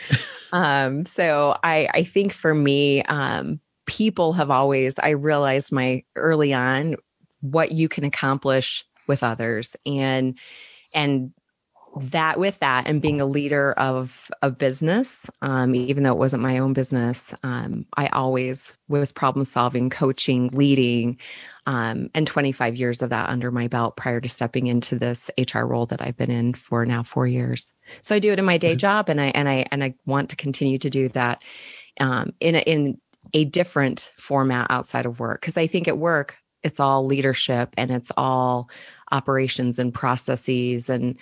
[0.51, 6.55] um, so I I think for me, um, people have always I realized my early
[6.55, 6.97] on
[7.43, 10.39] what you can accomplish with others and
[10.95, 11.33] and
[12.11, 16.43] that with that and being a leader of a business, um, even though it wasn't
[16.43, 21.19] my own business, um, I always was problem solving, coaching, leading,
[21.67, 25.61] um, and 25 years of that under my belt prior to stepping into this HR
[25.61, 27.73] role that I've been in for now four years.
[28.03, 30.31] So I do it in my day job, and I and I and I want
[30.31, 31.43] to continue to do that
[32.01, 33.01] um, in a, in
[33.35, 37.91] a different format outside of work because I think at work it's all leadership and
[37.91, 38.71] it's all
[39.11, 41.17] operations and processes and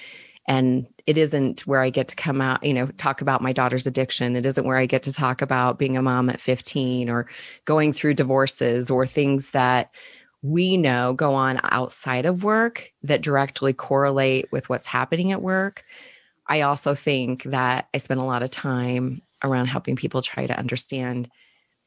[0.47, 3.87] and it isn't where I get to come out, you know, talk about my daughter's
[3.87, 4.37] addiction.
[4.37, 7.27] It isn't where I get to talk about being a mom at 15 or
[7.65, 9.91] going through divorces or things that
[10.43, 15.85] we know go on outside of work that directly correlate with what's happening at work.
[16.47, 20.57] I also think that I spend a lot of time around helping people try to
[20.57, 21.29] understand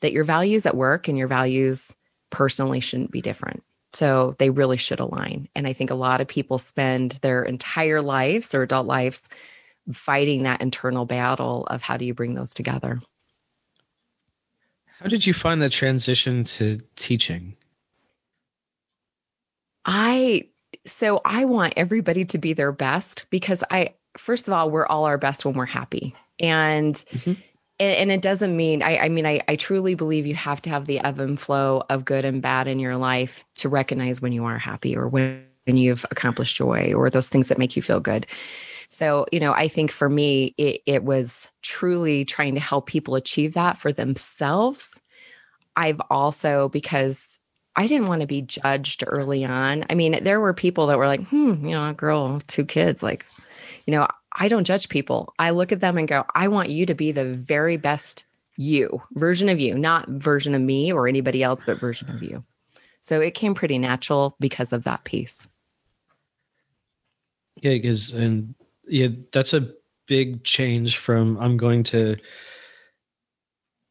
[0.01, 1.93] that your values at work and your values
[2.29, 3.63] personally shouldn't be different.
[3.93, 5.49] So they really should align.
[5.55, 9.27] And I think a lot of people spend their entire lives or adult lives
[9.93, 12.99] fighting that internal battle of how do you bring those together.
[14.99, 17.55] How did you find the transition to teaching?
[19.85, 20.49] I
[20.85, 25.05] so I want everybody to be their best because I first of all we're all
[25.05, 26.15] our best when we're happy.
[26.39, 27.33] And mm-hmm
[27.79, 30.69] and, and it doesn't mean I, I mean I, I truly believe you have to
[30.69, 34.33] have the ebb and flow of good and bad in your life to recognize when
[34.33, 37.81] you are happy or when, when you've accomplished joy or those things that make you
[37.81, 38.27] feel good.
[38.89, 43.15] So, you know, I think for me, it, it was truly trying to help people
[43.15, 44.99] achieve that for themselves.
[45.75, 47.37] I've also, because
[47.75, 49.85] I didn't want to be judged early on.
[49.89, 53.03] I mean, there were people that were like, hmm, you know, a girl, two kids,
[53.03, 53.25] like,
[53.85, 55.33] you know, I don't judge people.
[55.37, 59.01] I look at them and go, I want you to be the very best you,
[59.11, 62.43] version of you, not version of me or anybody else, but version of you.
[63.01, 65.47] So it came pretty natural because of that piece.
[67.61, 68.55] Yeah, because and
[68.87, 69.73] yeah, that's a
[70.07, 72.17] big change from I'm going to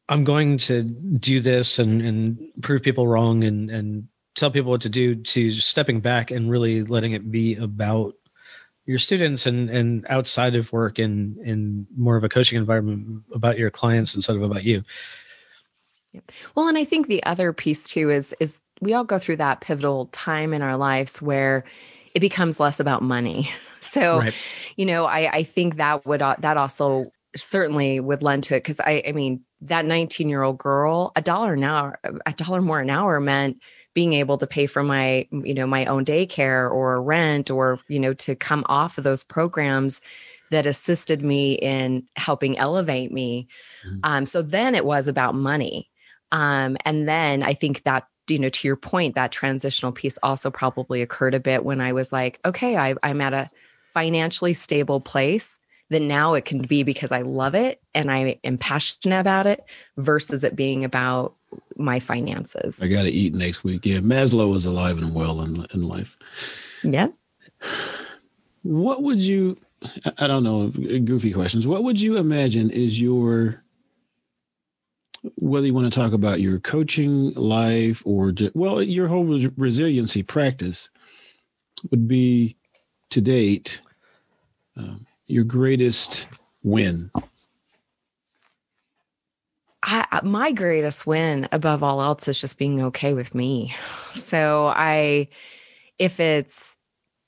[0.07, 4.81] I'm going to do this and and prove people wrong and and tell people what
[4.81, 8.13] to do to stepping back and really letting it be about
[8.89, 13.59] your students and and outside of work and in more of a coaching environment about
[13.59, 14.83] your clients instead of about you
[16.11, 16.23] yep.
[16.55, 19.61] well and i think the other piece too is is we all go through that
[19.61, 21.65] pivotal time in our lives where
[22.15, 24.33] it becomes less about money so right.
[24.75, 28.79] you know i i think that would that also certainly would lend to it because
[28.79, 32.79] i i mean that 19 year old girl a dollar an hour a dollar more
[32.79, 33.61] an hour meant
[33.93, 37.99] being able to pay for my you know my own daycare or rent or you
[37.99, 40.01] know to come off of those programs
[40.51, 43.47] that assisted me in helping elevate me
[43.85, 43.99] mm-hmm.
[44.03, 45.89] um, so then it was about money
[46.31, 50.51] um, and then i think that you know to your point that transitional piece also
[50.51, 53.49] probably occurred a bit when i was like okay I, i'm at a
[53.93, 58.57] financially stable place then now it can be because I love it and I am
[58.57, 59.63] passionate about it
[59.97, 61.35] versus it being about
[61.77, 62.81] my finances.
[62.81, 63.85] I got to eat next week.
[63.85, 66.17] Yeah, Maslow is alive and well in, in life.
[66.83, 67.07] Yeah.
[68.63, 69.57] What would you,
[70.17, 71.65] I don't know, goofy questions.
[71.65, 73.63] What would you imagine is your,
[75.35, 79.25] whether you want to talk about your coaching life or, well, your whole
[79.57, 80.89] resiliency practice
[81.91, 82.57] would be
[83.11, 83.81] to date
[84.75, 86.27] um, your greatest
[86.63, 87.11] win?
[89.91, 93.75] I, my greatest win above all else is just being okay with me.
[94.13, 95.29] So I,
[95.97, 96.77] if it's,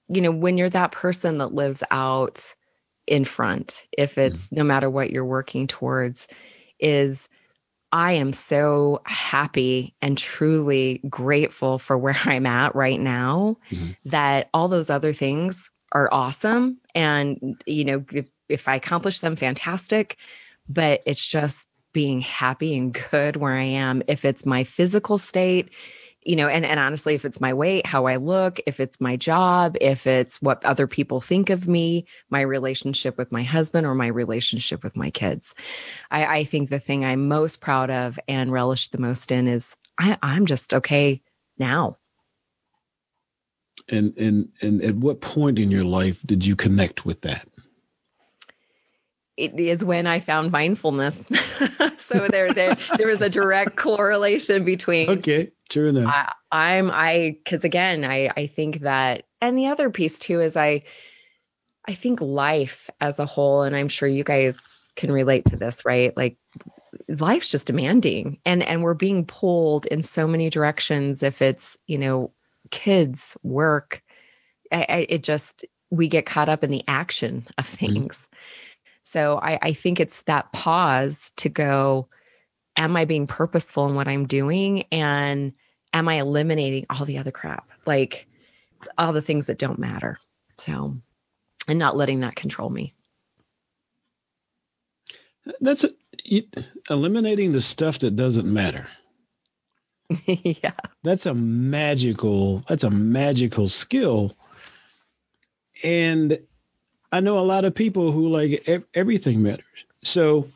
[0.07, 2.53] you know, when you're that person that lives out
[3.07, 4.57] in front, if it's mm-hmm.
[4.57, 6.27] no matter what you're working towards,
[6.79, 7.27] is
[7.91, 13.91] I am so happy and truly grateful for where I'm at right now mm-hmm.
[14.05, 16.77] that all those other things are awesome.
[16.93, 20.17] And, you know, if, if I accomplish them, fantastic.
[20.69, 24.03] But it's just being happy and good where I am.
[24.07, 25.69] If it's my physical state,
[26.23, 29.17] you know, and, and honestly, if it's my weight, how I look, if it's my
[29.17, 33.95] job, if it's what other people think of me, my relationship with my husband or
[33.95, 35.55] my relationship with my kids,
[36.11, 39.75] I, I think the thing I'm most proud of and relish the most in is
[39.97, 41.21] I, I'm just okay
[41.57, 41.97] now.
[43.89, 47.47] And and and at what point in your life did you connect with that?
[49.37, 51.17] It is when I found mindfulness.
[51.97, 55.09] so there, there, there was a direct correlation between.
[55.09, 56.13] Okay, true enough.
[56.13, 60.57] I, I'm I because again, I I think that, and the other piece too is
[60.57, 60.83] I,
[61.87, 65.85] I think life as a whole, and I'm sure you guys can relate to this,
[65.85, 66.15] right?
[66.15, 66.37] Like
[67.07, 71.97] life's just demanding and and we're being pulled in so many directions if it's you
[71.97, 72.31] know
[72.69, 74.01] kids, work.
[74.71, 78.35] I, I, it just we get caught up in the action of Mm-hmm.
[79.03, 82.07] So I, I think it's that pause to go,
[82.77, 84.83] am I being purposeful in what I'm doing?
[84.91, 85.53] And
[85.93, 87.69] am I eliminating all the other crap?
[87.85, 88.27] Like
[88.97, 90.17] all the things that don't matter.
[90.57, 90.95] So,
[91.67, 92.93] and not letting that control me.
[95.59, 95.89] That's a,
[96.23, 96.43] you,
[96.89, 98.87] eliminating the stuff that doesn't matter.
[100.25, 100.73] yeah.
[101.03, 102.59] That's a magical.
[102.67, 104.35] That's a magical skill.
[105.83, 106.39] And
[107.11, 109.85] I know a lot of people who like ev- everything matters.
[110.03, 110.47] So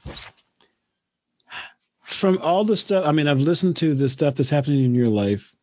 [2.04, 5.10] from all the stuff, I mean, I've listened to the stuff that's happening in your
[5.10, 5.54] life.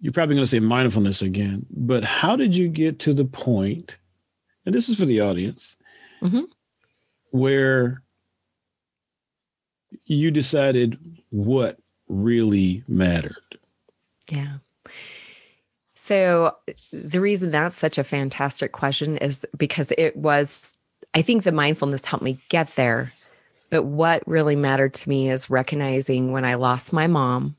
[0.00, 3.96] You're probably going to say mindfulness again, but how did you get to the point?
[4.66, 5.76] And this is for the audience,
[6.22, 6.44] Mhm.
[7.30, 8.02] where
[10.06, 10.98] you decided
[11.30, 11.78] what
[12.08, 13.58] really mattered.
[14.28, 14.58] Yeah.
[16.04, 16.56] So
[16.92, 20.76] the reason that's such a fantastic question is because it was,
[21.14, 23.14] I think the mindfulness helped me get there.
[23.70, 27.56] But what really mattered to me is recognizing when I lost my mom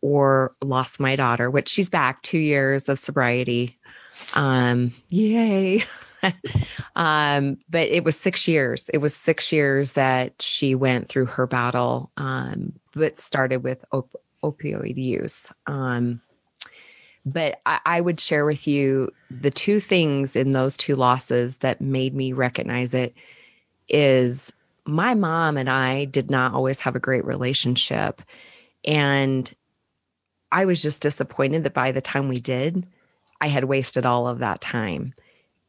[0.00, 3.78] or lost my daughter, which she's back two years of sobriety.
[4.32, 5.84] Um, yay.
[6.96, 8.88] um, but it was six years.
[8.88, 14.16] It was six years that she went through her battle, um, but started with op-
[14.42, 15.52] opioid use.
[15.66, 16.22] Um,
[17.24, 21.80] but I, I would share with you the two things in those two losses that
[21.80, 23.14] made me recognize it
[23.88, 24.52] is
[24.84, 28.22] my mom and I did not always have a great relationship.
[28.84, 29.50] And
[30.52, 32.86] I was just disappointed that by the time we did,
[33.40, 35.14] I had wasted all of that time.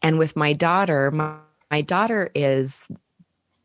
[0.01, 1.37] And with my daughter, my,
[1.71, 2.81] my daughter is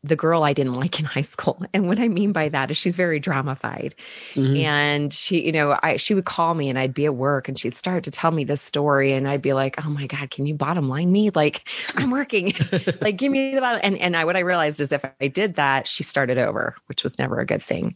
[0.03, 1.63] the girl I didn't like in high school.
[1.73, 3.93] And what I mean by that is she's very dramified.
[4.33, 4.63] Mhm.
[4.63, 7.57] And she, you know, I she would call me and I'd be at work and
[7.59, 10.45] she'd start to tell me this story and I'd be like, "Oh my god, can
[10.47, 11.29] you bottom line me?
[11.29, 12.53] Like I'm working.
[13.01, 15.55] like give me the bottom." And and I what I realized is if I did
[15.55, 17.95] that, she started over, which was never a good thing.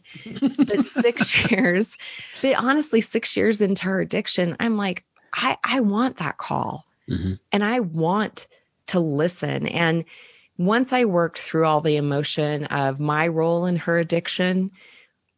[0.58, 1.96] but 6 years,
[2.40, 7.38] but honestly 6 years into her addiction, I'm like, I I want that call Mhm.
[7.52, 8.46] and I want
[8.88, 9.66] to listen.
[9.66, 10.04] And
[10.58, 14.70] once I worked through all the emotion of my role in her addiction,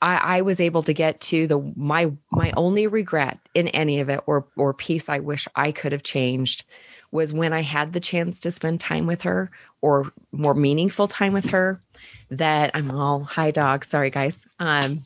[0.01, 4.11] I, I was able to get to the my my only regret in any of
[4.11, 6.65] it or or piece I wish I could have changed
[7.11, 9.51] was when I had the chance to spend time with her
[9.81, 11.83] or more meaningful time with her.
[12.31, 13.85] That I'm all hi dog.
[13.85, 14.39] Sorry guys.
[14.61, 15.05] Um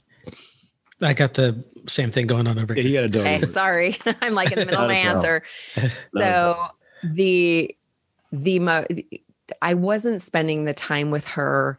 [1.00, 2.90] I got the same thing going on over Yeah, here.
[2.90, 3.26] you got a dog.
[3.26, 3.96] okay, sorry.
[4.20, 5.42] I'm like in the middle of my answer.
[6.16, 6.66] So
[7.02, 7.76] the
[8.30, 8.86] the mo-
[9.60, 11.78] I wasn't spending the time with her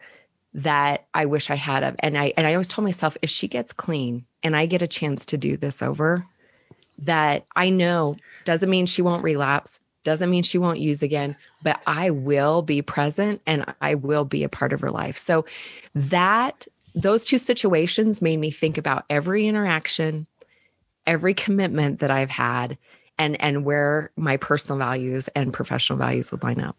[0.56, 3.48] that I wish I had of and I and I always told myself if she
[3.48, 6.26] gets clean and I get a chance to do this over
[7.00, 11.80] that I know doesn't mean she won't relapse doesn't mean she won't use again but
[11.88, 15.46] I will be present and I will be a part of her life so
[15.96, 20.28] that those two situations made me think about every interaction
[21.08, 22.78] every commitment that I've had
[23.18, 26.76] and and where my personal values and professional values would line up.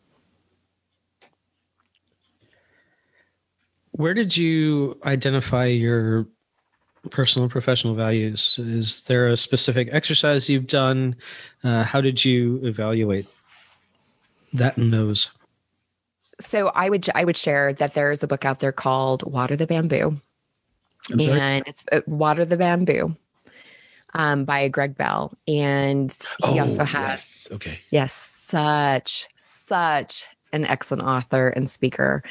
[3.97, 6.27] Where did you identify your
[7.11, 8.59] personal and professional values?
[8.59, 11.17] Is there a specific exercise you've done?
[11.63, 13.27] Uh, how did you evaluate
[14.55, 15.31] that and those?
[16.41, 19.55] So I would I would share that there is a book out there called Water
[19.55, 20.21] the Bamboo,
[21.09, 23.15] and it's uh, Water the Bamboo
[24.13, 26.13] um, by Greg Bell, and
[26.45, 27.49] he Oh, also has yes.
[27.53, 27.79] Okay.
[27.91, 32.25] Yes, such, such an excellent author and speaker.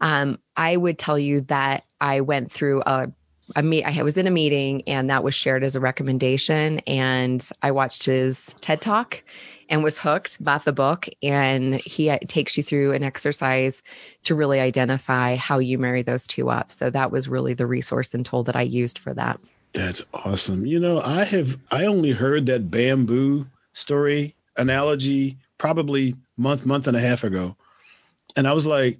[0.00, 3.12] Um, I would tell you that I went through a,
[3.54, 3.84] a meet.
[3.84, 6.80] I was in a meeting, and that was shared as a recommendation.
[6.80, 9.22] And I watched his TED talk
[9.68, 10.42] and was hooked.
[10.42, 13.82] Bought the book, and he uh, takes you through an exercise
[14.24, 16.72] to really identify how you marry those two up.
[16.72, 19.40] So that was really the resource and tool that I used for that.
[19.72, 20.66] That's awesome.
[20.66, 26.96] You know, I have I only heard that bamboo story analogy probably month month and
[26.96, 27.56] a half ago,
[28.34, 28.98] and I was like,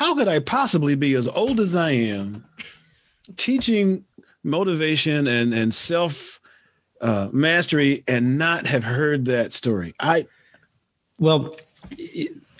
[0.00, 2.46] how could I possibly be as old as I am,
[3.36, 4.06] teaching
[4.42, 6.40] motivation and and self
[7.02, 9.94] uh, mastery and not have heard that story?
[10.00, 10.26] I
[11.18, 11.54] Well,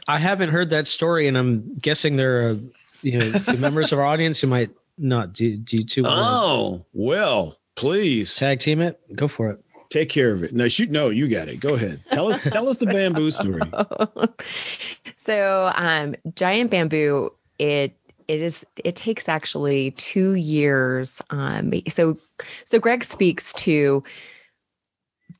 [0.06, 2.58] I haven't heard that story, and I'm guessing there are
[3.00, 5.32] you know members of our audience who might not.
[5.32, 9.00] Do, do you two oh well, please tag team it?
[9.16, 9.64] Go for it.
[9.88, 10.52] take care of it.
[10.52, 11.58] No, shoot, no, you got it.
[11.58, 12.04] Go ahead.
[12.12, 13.62] Tell us tell us the bamboo story.
[15.16, 17.30] so um, giant bamboo
[17.60, 17.96] it
[18.26, 22.18] it is it takes actually two years um, so
[22.64, 24.02] so greg speaks to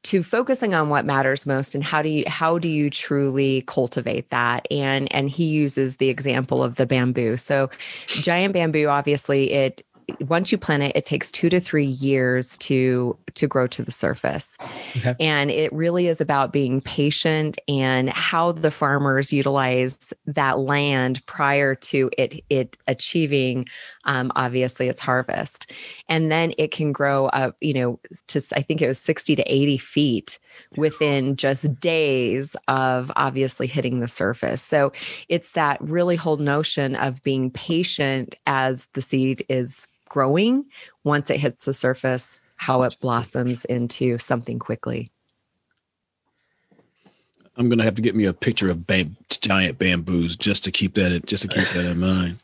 [0.03, 4.31] to focusing on what matters most and how do you how do you truly cultivate
[4.31, 4.67] that?
[4.71, 7.37] And and he uses the example of the bamboo.
[7.37, 7.71] So
[8.07, 9.85] giant bamboo obviously it
[10.21, 13.93] once you plant it, it takes two to three years to to grow to the
[13.93, 14.57] surface.
[14.97, 15.15] Okay.
[15.21, 21.75] And it really is about being patient and how the farmers utilize that land prior
[21.75, 23.67] to it it achieving
[24.05, 25.73] um, obviously its harvest.
[26.09, 29.43] And then it can grow up, you know, to I think it was 60 to
[29.43, 30.39] 80 feet
[30.77, 34.63] within just days of obviously hitting the surface.
[34.63, 34.93] So
[35.29, 40.67] it's that really whole notion of being patient as the seed is growing
[41.03, 45.11] once it hits the surface, how it blossoms into something quickly.
[47.57, 50.95] I'm gonna have to get me a picture of bam- giant bamboos just to keep
[50.95, 52.39] that just to keep that in mind.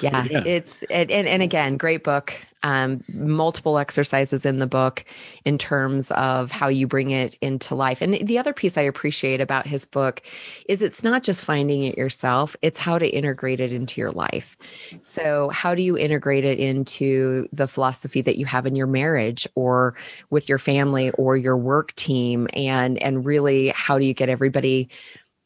[0.00, 0.42] Yeah, yeah.
[0.44, 5.04] it's and, and again, great book um, multiple exercises in the book
[5.44, 8.02] in terms of how you bring it into life.
[8.02, 10.22] And the other piece I appreciate about his book
[10.68, 14.58] is it's not just finding it yourself, it's how to integrate it into your life.
[15.02, 19.48] So, how do you integrate it into the philosophy that you have in your marriage
[19.54, 19.94] or
[20.28, 22.48] with your family or your work team?
[22.52, 24.90] And, and really, how do you get everybody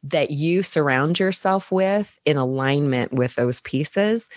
[0.05, 4.29] that you surround yourself with in alignment with those pieces?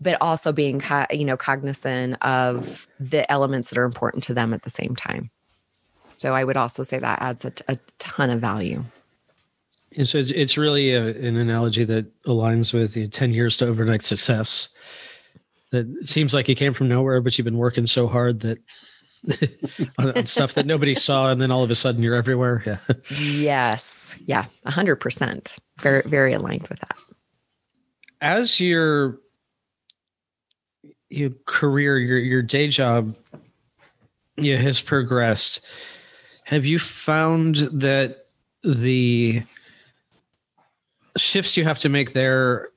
[0.00, 4.62] but also being you know cognizant of the elements that are important to them at
[4.62, 5.30] the same time
[6.18, 8.84] so i would also say that adds a, a ton of value
[9.96, 13.56] and so it's, it's really a, an analogy that aligns with you know, 10 years
[13.58, 14.68] to overnight success
[15.70, 18.58] that seems like you came from nowhere but you've been working so hard that
[19.98, 22.62] on, on stuff that nobody saw and then all of a sudden you're everywhere?
[22.66, 22.78] Yeah.
[23.10, 24.16] Yes.
[24.24, 24.46] Yeah.
[24.66, 26.96] 100% very very aligned with that.
[28.20, 29.18] As you're
[31.08, 33.16] your career, your your day job,
[34.36, 35.66] yeah, has progressed.
[36.44, 38.26] Have you found that
[38.62, 39.42] the
[41.16, 42.68] shifts you have to make there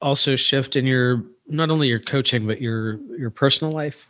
[0.00, 4.06] also shift in your not only your coaching but your your personal life?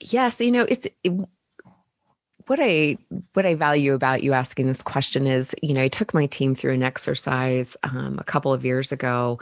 [0.00, 0.86] Yes, you know it's.
[1.02, 1.12] It,
[2.46, 2.98] what I
[3.32, 6.54] what I value about you asking this question is, you know, I took my team
[6.54, 9.40] through an exercise um, a couple of years ago,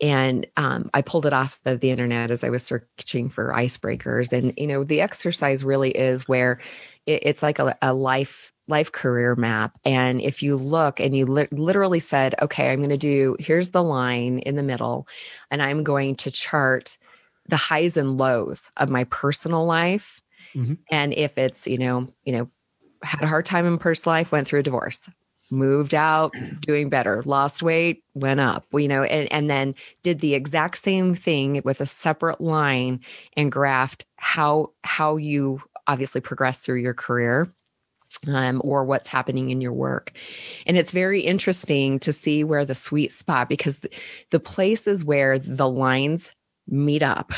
[0.00, 4.32] and um, I pulled it off of the internet as I was searching for icebreakers.
[4.32, 6.60] And you know, the exercise really is where
[7.06, 9.78] it, it's like a, a, life life career map.
[9.84, 13.70] And if you look and you li- literally said, "Okay, I'm going to do here's
[13.70, 15.08] the line in the middle,
[15.50, 16.98] and I'm going to chart
[17.48, 20.20] the highs and lows of my personal life."
[20.54, 20.74] Mm-hmm.
[20.90, 22.50] And if it's you know you know
[23.02, 25.00] had a hard time in personal life, went through a divorce,
[25.50, 30.34] moved out doing better lost weight went up you know and, and then did the
[30.34, 33.00] exact same thing with a separate line
[33.36, 37.50] and graphed how how you obviously progress through your career
[38.26, 40.12] um, or what's happening in your work.
[40.66, 43.90] And it's very interesting to see where the sweet spot, because the,
[44.30, 46.30] the places where the lines
[46.68, 47.32] meet up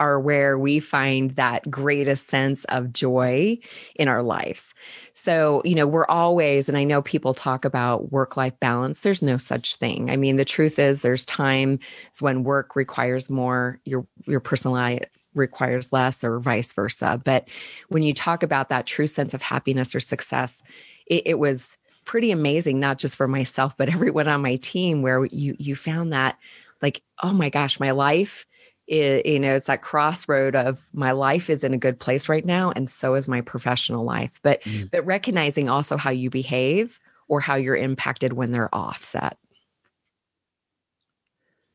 [0.00, 3.58] are where we find that greatest sense of joy
[3.96, 4.74] in our lives.
[5.12, 9.00] So, you know, we're always, and I know people talk about work life balance.
[9.00, 10.08] There's no such thing.
[10.10, 11.80] I mean, the truth is there's times
[12.20, 17.20] when work requires more, your, your personal life requires less or vice versa.
[17.22, 17.48] But
[17.88, 20.62] when you talk about that true sense of happiness or success,
[21.06, 25.24] it, it was pretty amazing, not just for myself, but everyone on my team where
[25.24, 26.38] you, you found that
[26.80, 28.46] like, oh my gosh, my life
[28.88, 32.44] it, you know, it's that crossroad of my life is in a good place right
[32.44, 34.40] now, and so is my professional life.
[34.42, 34.90] But mm.
[34.90, 39.36] but recognizing also how you behave or how you're impacted when they're offset.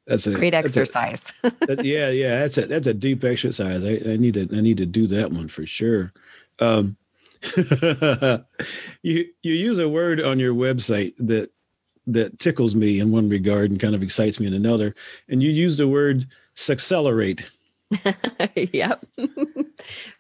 [0.08, 1.32] That's a great exercise.
[1.44, 3.84] A, that, yeah, yeah, that's a that's a deep exercise.
[3.84, 6.12] I, I, need to I need to do that one for sure.
[6.60, 6.98] Um,
[9.04, 11.52] you you use a word on your website that
[12.08, 14.96] that tickles me in one regard and kind of excites me in another,
[15.30, 16.28] and you use the word
[16.70, 17.50] accelerate.
[18.56, 19.06] yep.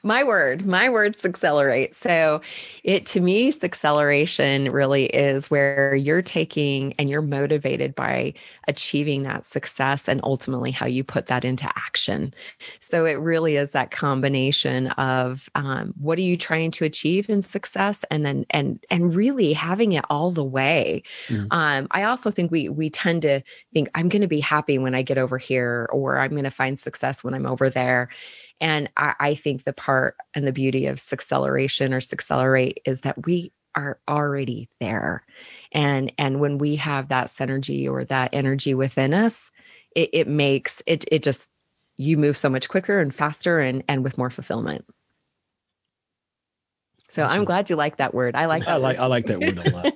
[0.03, 1.95] my word, my words accelerate.
[1.95, 2.41] So
[2.83, 8.33] it to me, acceleration really is where you're taking and you're motivated by
[8.67, 12.33] achieving that success and ultimately how you put that into action.
[12.79, 17.41] So it really is that combination of um, what are you trying to achieve in
[17.41, 21.03] success and then and and really having it all the way.
[21.27, 21.47] Mm.
[21.51, 23.41] Um, I also think we we tend to
[23.73, 26.51] think I'm going to be happy when I get over here or I'm going to
[26.51, 28.09] find success when I'm over there.
[28.59, 33.25] And I, I think the part and the beauty of acceleration or accelerate is that
[33.25, 35.25] we are already there.
[35.71, 39.49] And and when we have that synergy or that energy within us,
[39.95, 41.49] it, it makes it it just
[41.95, 44.85] you move so much quicker and faster and and with more fulfillment.
[47.13, 48.35] So I'm glad you like that word.
[48.35, 48.71] I like that.
[48.71, 49.03] I like word.
[49.03, 49.93] I like that word a lot.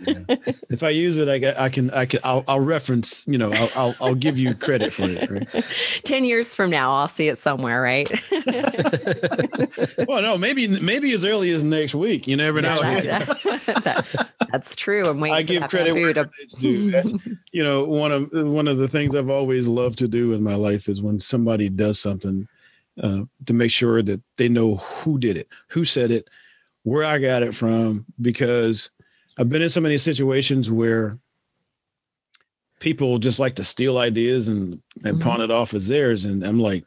[0.69, 3.25] if I use it, I, I can I can I'll, I'll reference.
[3.27, 5.31] You know, I'll, I'll I'll give you credit for it.
[5.31, 5.47] Right?
[6.03, 8.07] Ten years from now, I'll see it somewhere, right?
[10.07, 12.27] well, no, maybe maybe as early as next week.
[12.27, 12.75] You never know.
[12.75, 13.27] That-
[13.83, 15.07] that- that's true.
[15.07, 15.35] I'm waiting.
[15.35, 16.91] I give credit where to- credit's due.
[16.91, 17.13] That's,
[17.51, 20.55] you know, one of one of the things I've always loved to do in my
[20.55, 22.47] life is when somebody does something
[23.01, 26.29] uh, to make sure that they know who did it, who said it,
[26.87, 28.91] where I got it from, because
[29.37, 31.19] I've been in so many situations where
[32.79, 35.21] people just like to steal ideas and and Mhm.
[35.21, 36.85] pawn it off as theirs, and I'm like,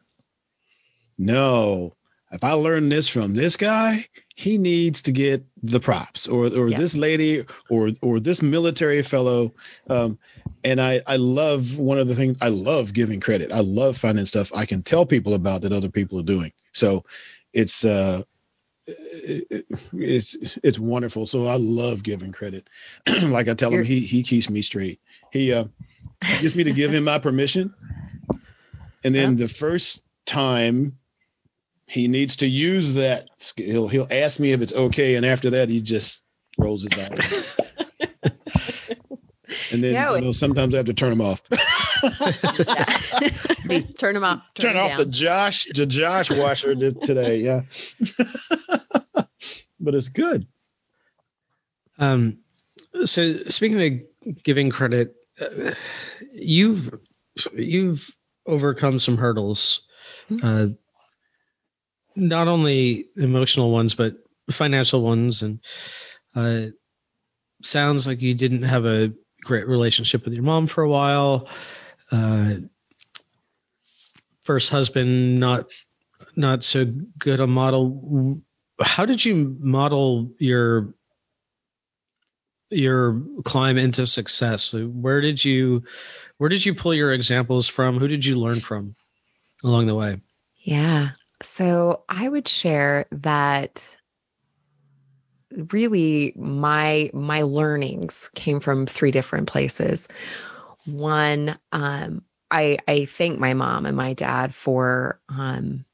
[1.18, 1.94] no.
[2.32, 6.68] If I learn this from this guy, he needs to get the props, or or
[6.70, 6.78] Yeah.
[6.78, 9.52] this lady, or or this military fellow.
[9.88, 10.18] Um,
[10.62, 13.52] and I I love one of the things I love giving credit.
[13.52, 16.52] I love finding stuff I can tell people about that other people are doing.
[16.72, 17.04] So
[17.52, 18.22] it's uh
[18.86, 21.26] it- it- it's it's wonderful.
[21.26, 22.68] So I love giving credit.
[23.22, 25.00] like I tell him, You're- he he keeps me straight.
[25.32, 25.64] He uh
[26.40, 27.74] gets me to give him my permission,
[29.04, 30.98] and then the first time
[31.86, 35.68] he needs to use that, he'll he'll ask me if it's okay, and after that
[35.68, 36.22] he just
[36.58, 37.56] rolls his eyes.
[39.72, 41.42] And then Yeah, you know, sometimes I have to turn him off.
[43.70, 43.80] Yeah.
[43.98, 44.42] turn them off.
[44.54, 45.06] turn them off the.
[45.06, 47.38] Josh the Josh washer today.
[47.38, 47.62] Yeah,
[49.80, 50.46] but it's good.
[51.98, 52.38] Um,
[53.04, 55.72] so speaking of giving credit, uh,
[56.32, 56.98] you've
[57.54, 58.10] you've
[58.46, 59.82] overcome some hurdles,
[60.42, 60.68] uh,
[62.16, 64.16] not only emotional ones but
[64.50, 65.60] financial ones, and
[66.34, 66.66] uh,
[67.62, 71.48] sounds like you didn't have a great relationship with your mom for a while.
[72.10, 72.54] Uh,
[74.42, 75.66] first husband, not
[76.36, 76.84] not so
[77.18, 78.42] good a model.
[78.80, 80.94] How did you model your
[82.70, 85.82] your climb into success where did you
[86.38, 88.94] where did you pull your examples from who did you learn from
[89.64, 90.20] along the way
[90.60, 91.10] Yeah.
[91.42, 93.96] So I would share that
[95.50, 100.06] really my my learnings came from three different places.
[100.90, 105.84] One, um, I I thank my mom and my dad for um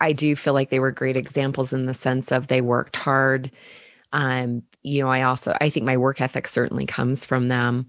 [0.00, 3.52] I do feel like they were great examples in the sense of they worked hard.
[4.12, 7.88] Um, you know, I also I think my work ethic certainly comes from them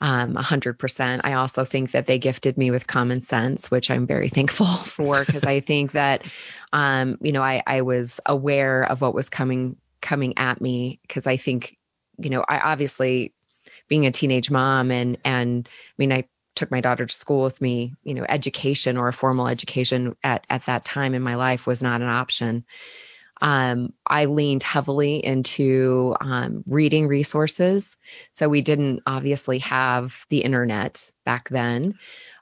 [0.00, 1.20] um, 100%.
[1.24, 5.24] I also think that they gifted me with common sense, which I'm very thankful for
[5.24, 6.22] because I think that,
[6.72, 11.26] um, you know, I, I was aware of what was coming coming at me because
[11.26, 11.78] I think,
[12.18, 13.34] you know, I obviously
[13.88, 16.24] being a teenage mom and and I mean I
[16.54, 20.44] took my daughter to school with me, you know, education or a formal education at
[20.48, 22.64] at that time in my life was not an option
[23.40, 27.96] um, I leaned heavily into um, reading resources.
[28.32, 31.94] So we didn't obviously have the internet back then.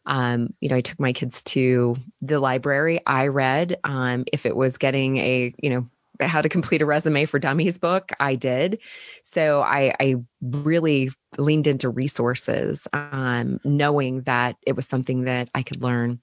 [0.07, 3.01] Um, you know, I took my kids to the library.
[3.07, 3.79] I read.
[3.83, 5.89] Um, if it was getting a, you know,
[6.21, 8.81] how to complete a resume for dummies book, I did.
[9.25, 15.63] So I, I really leaned into resources, um, knowing that it was something that I
[15.63, 16.21] could learn.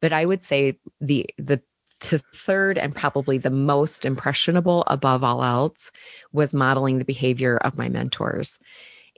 [0.00, 1.62] But I would say the the
[2.08, 5.90] the third and probably the most impressionable above all else
[6.32, 8.58] was modeling the behavior of my mentors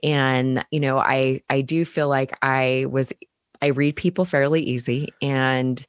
[0.03, 3.13] and you know i i do feel like i was
[3.61, 5.85] i read people fairly easy and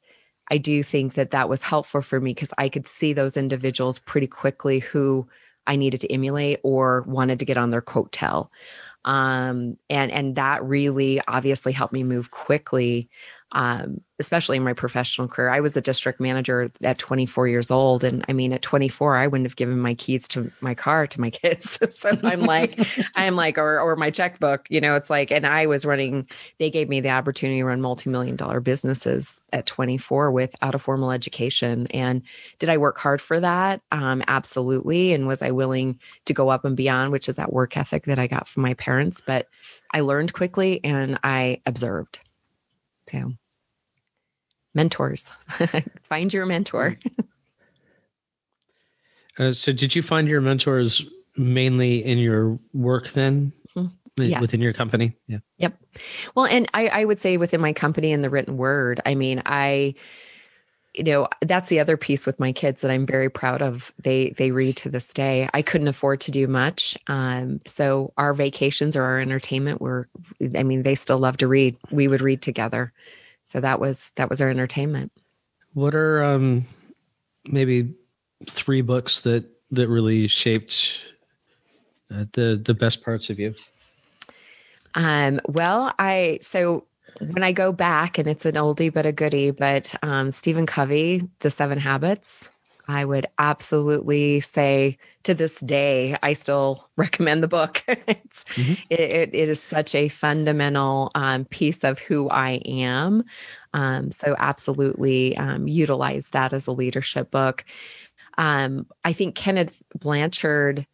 [0.49, 3.99] i do think that that was helpful for me because i could see those individuals
[3.99, 5.27] pretty quickly who
[5.67, 8.49] i needed to emulate or wanted to get on their coattail
[9.05, 13.09] um, and and that really obviously helped me move quickly
[13.55, 15.49] um, especially in my professional career.
[15.49, 18.03] I was a district manager at 24 years old.
[18.03, 21.21] And I mean, at 24, I wouldn't have given my keys to my car to
[21.21, 21.79] my kids.
[21.97, 22.85] so I'm like,
[23.15, 26.27] I'm like, or, or my checkbook, you know, it's like, and I was running,
[26.59, 31.11] they gave me the opportunity to run multi-million dollar businesses at 24 without a formal
[31.11, 31.87] education.
[31.87, 32.23] And
[32.59, 33.81] did I work hard for that?
[33.89, 35.13] Um, absolutely.
[35.13, 38.19] And was I willing to go up and beyond, which is that work ethic that
[38.19, 39.21] I got from my parents?
[39.25, 39.47] But
[39.93, 42.19] I learned quickly and I observed.
[43.07, 43.33] So
[44.75, 45.29] mentors.
[46.03, 46.97] Find your mentor.
[49.37, 51.05] Uh, so did you find your mentors
[51.35, 53.51] mainly in your work then?
[53.75, 53.91] Mhm.
[54.17, 54.39] Yes.
[54.39, 55.17] within your company?
[55.27, 55.39] Yeah.
[55.57, 55.77] Yep.
[56.35, 59.41] Well and I, I would say within my company and the written word i mean
[59.45, 59.95] i
[60.93, 63.93] you know that's the other piece with my kids that i'm very proud of.
[64.01, 65.49] They they read to this day.
[65.53, 66.97] I couldn't afford to do much.
[67.07, 70.07] Um, so our vacations or our entertainment were
[70.57, 71.75] i mean they still love to read.
[71.91, 72.93] We would read together
[73.45, 75.11] so that was that was our entertainment
[75.73, 76.65] what are um
[77.45, 77.93] maybe
[78.47, 81.01] three books that that really shaped
[82.11, 83.55] uh, the the best parts of you?
[84.93, 86.85] Um, well, I so
[87.19, 91.29] when I go back, and it's an oldie but a goodie, but um, Stephen Covey,
[91.39, 92.49] The Seven Habits,
[92.87, 97.83] I would absolutely say to this day, I still recommend the book.
[97.87, 98.73] mm-hmm.
[98.89, 103.25] it, it, it is such a fundamental um, piece of who I am.
[103.73, 107.65] Um, so, absolutely um, utilize that as a leadership book.
[108.37, 110.87] Um, I think Kenneth Blanchard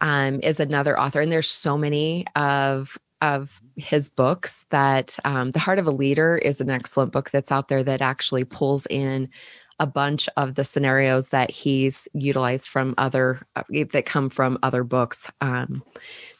[0.00, 5.58] um, is another author, and there's so many of of his books that um, the
[5.58, 9.30] heart of a leader is an excellent book that's out there that actually pulls in
[9.78, 13.62] a bunch of the scenarios that he's utilized from other uh,
[13.92, 15.30] that come from other books.
[15.40, 15.82] Um,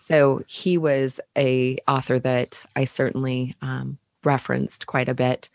[0.01, 5.51] so he was a author that I certainly um, referenced quite a bit.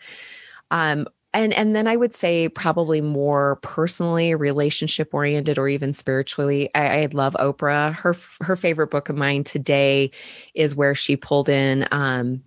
[0.71, 6.69] Um, and and then I would say probably more personally, relationship oriented, or even spiritually.
[6.73, 7.93] I, I, love Oprah.
[7.93, 10.11] Her her favorite book of mine today
[10.53, 11.87] is where she pulled in.
[11.91, 12.43] Um,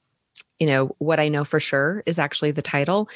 [0.60, 3.08] you know what I know for sure is actually the title,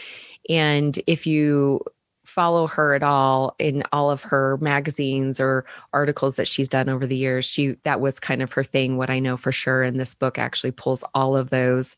[0.49, 1.83] and if you
[2.31, 7.07] follow her at all in all of her magazines or articles that she's done over
[7.07, 7.45] the years.
[7.45, 10.39] She that was kind of her thing what i know for sure and this book
[10.39, 11.97] actually pulls all of those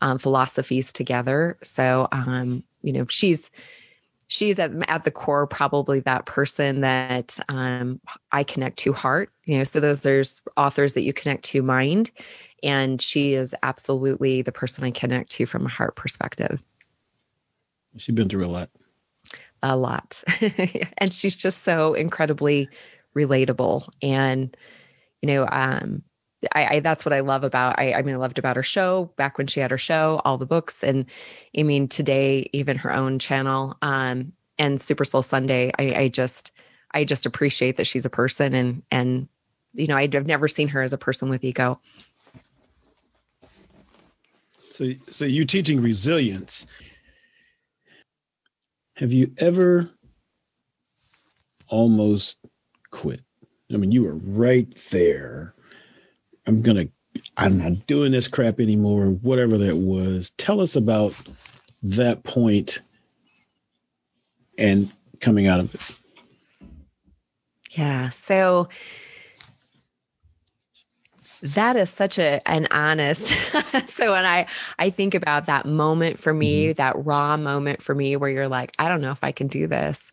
[0.00, 1.58] um, philosophies together.
[1.62, 3.50] So um, you know she's
[4.26, 8.00] she's at, at the core probably that person that um,
[8.32, 12.10] i connect to heart you know so those there's authors that you connect to mind
[12.62, 16.62] and she is absolutely the person i connect to from a heart perspective.
[17.96, 18.70] She's been through a lot
[19.64, 20.22] a lot.
[20.98, 22.68] and she's just so incredibly
[23.16, 23.88] relatable.
[24.02, 24.54] And,
[25.22, 26.02] you know, um,
[26.54, 29.10] I, I, that's what I love about I, I mean I loved about her show
[29.16, 31.06] back when she had her show, all the books, and
[31.56, 35.72] I mean today even her own channel um, and Super Soul Sunday.
[35.78, 36.52] I, I just
[36.92, 39.28] I just appreciate that she's a person and and
[39.72, 41.80] you know I'd have never seen her as a person with ego.
[44.72, 46.66] So so you teaching resilience
[48.94, 49.90] have you ever
[51.68, 52.36] almost
[52.90, 53.20] quit?
[53.72, 55.54] I mean, you were right there.
[56.46, 60.30] I'm going to, I'm not doing this crap anymore, whatever that was.
[60.36, 61.14] Tell us about
[61.84, 62.80] that point
[64.56, 64.90] and
[65.20, 65.80] coming out of it.
[67.70, 68.10] Yeah.
[68.10, 68.68] So,
[71.44, 73.28] that is such a an honest
[73.86, 74.46] so when i
[74.78, 76.72] i think about that moment for me mm-hmm.
[76.74, 79.66] that raw moment for me where you're like i don't know if i can do
[79.66, 80.10] this.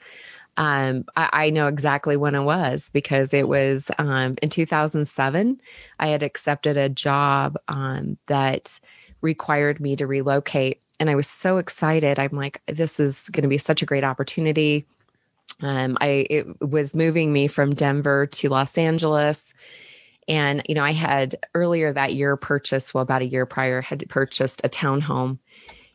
[0.58, 5.62] Um, I, I, know exactly when it was because it was um, in 2007
[5.98, 8.78] i had accepted a job um, that
[9.22, 12.20] required me to relocate and i was so excited.
[12.20, 14.88] I'm like this is going to be such a great opportunity.
[15.62, 19.54] Um, I it was moving me from Denver to Los Angeles
[20.28, 24.08] and, you know, I had earlier that year purchased, well, about a year prior, had
[24.10, 25.40] purchased a townhome.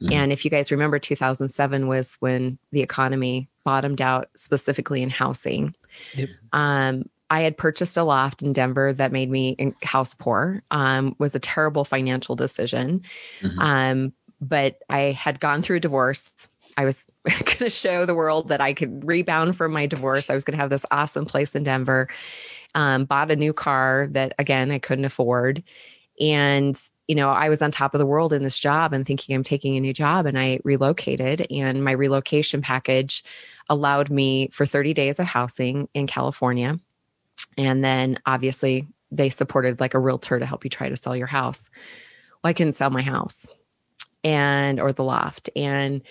[0.01, 0.13] Mm-hmm.
[0.13, 5.75] And if you guys remember, 2007 was when the economy bottomed out, specifically in housing.
[6.15, 6.29] Yep.
[6.53, 10.63] Um, I had purchased a loft in Denver that made me house poor.
[10.71, 13.03] Um, was a terrible financial decision,
[13.41, 13.59] mm-hmm.
[13.59, 16.31] um, but I had gone through a divorce.
[16.77, 20.31] I was going to show the world that I could rebound from my divorce.
[20.31, 22.09] I was going to have this awesome place in Denver,
[22.77, 25.65] um, bought a new car that again I couldn't afford,
[26.21, 29.35] and you know I was on top of the world in this job and thinking
[29.35, 33.25] I'm taking a new job, and I relocated, and my relocation package
[33.69, 36.79] allowed me for 30 days of housing in California,
[37.59, 41.27] and then obviously they supported like a realtor to help you try to sell your
[41.27, 41.71] house.
[42.43, 43.47] Well, I couldn't sell my house
[44.23, 45.51] and or the loft.
[45.57, 46.03] And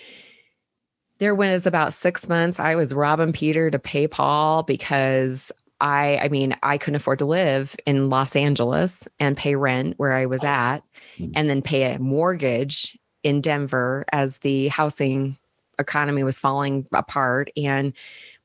[1.18, 6.18] there went was about six months I was robbing Peter to pay Paul because I
[6.18, 10.26] I mean, I couldn't afford to live in Los Angeles and pay rent where I
[10.26, 10.78] was at
[11.18, 11.32] mm-hmm.
[11.34, 15.36] and then pay a mortgage in Denver as the housing
[15.78, 17.50] economy was falling apart.
[17.56, 17.92] And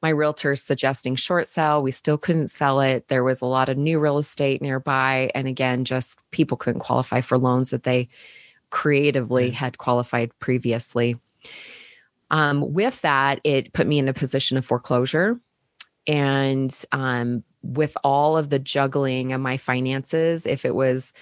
[0.01, 1.81] my realtor suggesting short sell.
[1.81, 3.07] We still couldn't sell it.
[3.07, 5.31] There was a lot of new real estate nearby.
[5.33, 8.09] And again just people couldn't qualify for loans that they
[8.69, 11.17] creatively had qualified previously.
[12.29, 15.39] Um, with that it put me in a position of foreclosure
[16.11, 21.13] and um, with all of the juggling of my finances, if it was,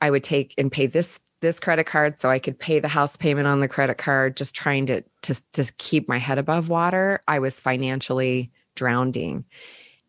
[0.00, 3.16] I would take and pay this this credit card so I could pay the house
[3.16, 7.24] payment on the credit card, just trying to to to keep my head above water.
[7.26, 9.46] I was financially drowning.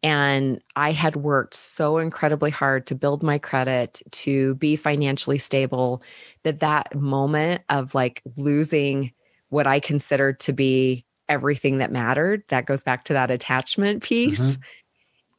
[0.03, 6.03] And I had worked so incredibly hard to build my credit, to be financially stable,
[6.43, 9.13] that that moment of like losing
[9.49, 12.43] what I considered to be everything that mattered.
[12.49, 14.39] That goes back to that attachment piece.
[14.39, 14.61] Mm-hmm.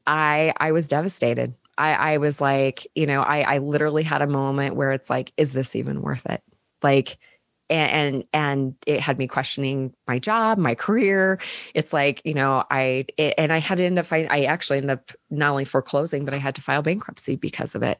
[0.06, 1.54] I I was devastated.
[1.78, 5.32] I, I was like, you know, I, I literally had a moment where it's like,
[5.36, 6.42] is this even worth it?
[6.82, 7.18] Like,
[7.68, 11.40] and and it had me questioning my job my career
[11.74, 14.78] it's like you know i it, and i had to end up find, i actually
[14.78, 17.98] ended up not only foreclosing but i had to file bankruptcy because of it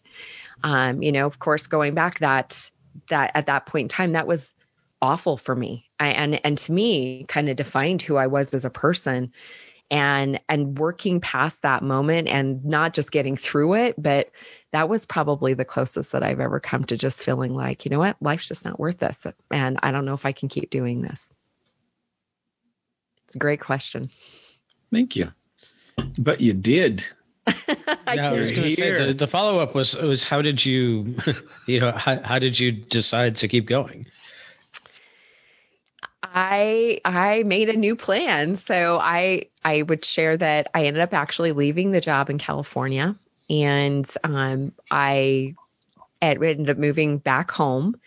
[0.63, 2.71] um you know of course going back that
[3.09, 4.55] that at that point in time that was
[5.03, 8.65] awful for me I, and and to me kind of defined who i was as
[8.65, 9.33] a person
[9.91, 14.31] and and working past that moment and not just getting through it but
[14.77, 17.99] that was probably the closest that I've ever come to just feeling like, you know
[17.99, 19.27] what, life's just not worth this.
[19.51, 21.33] And I don't know if I can keep doing this.
[23.25, 24.05] It's a great question.
[24.93, 25.33] Thank you.
[26.19, 27.07] But you did.
[27.47, 30.65] I, yeah, I was going to say the, the follow up was was how did
[30.65, 31.17] you,
[31.67, 34.07] you know, how, how did you decide to keep going?
[36.35, 38.57] I I made a new plan.
[38.57, 43.17] So I I would share that I ended up actually leaving the job in California
[43.49, 45.55] and um, I
[46.21, 48.01] ended up moving back home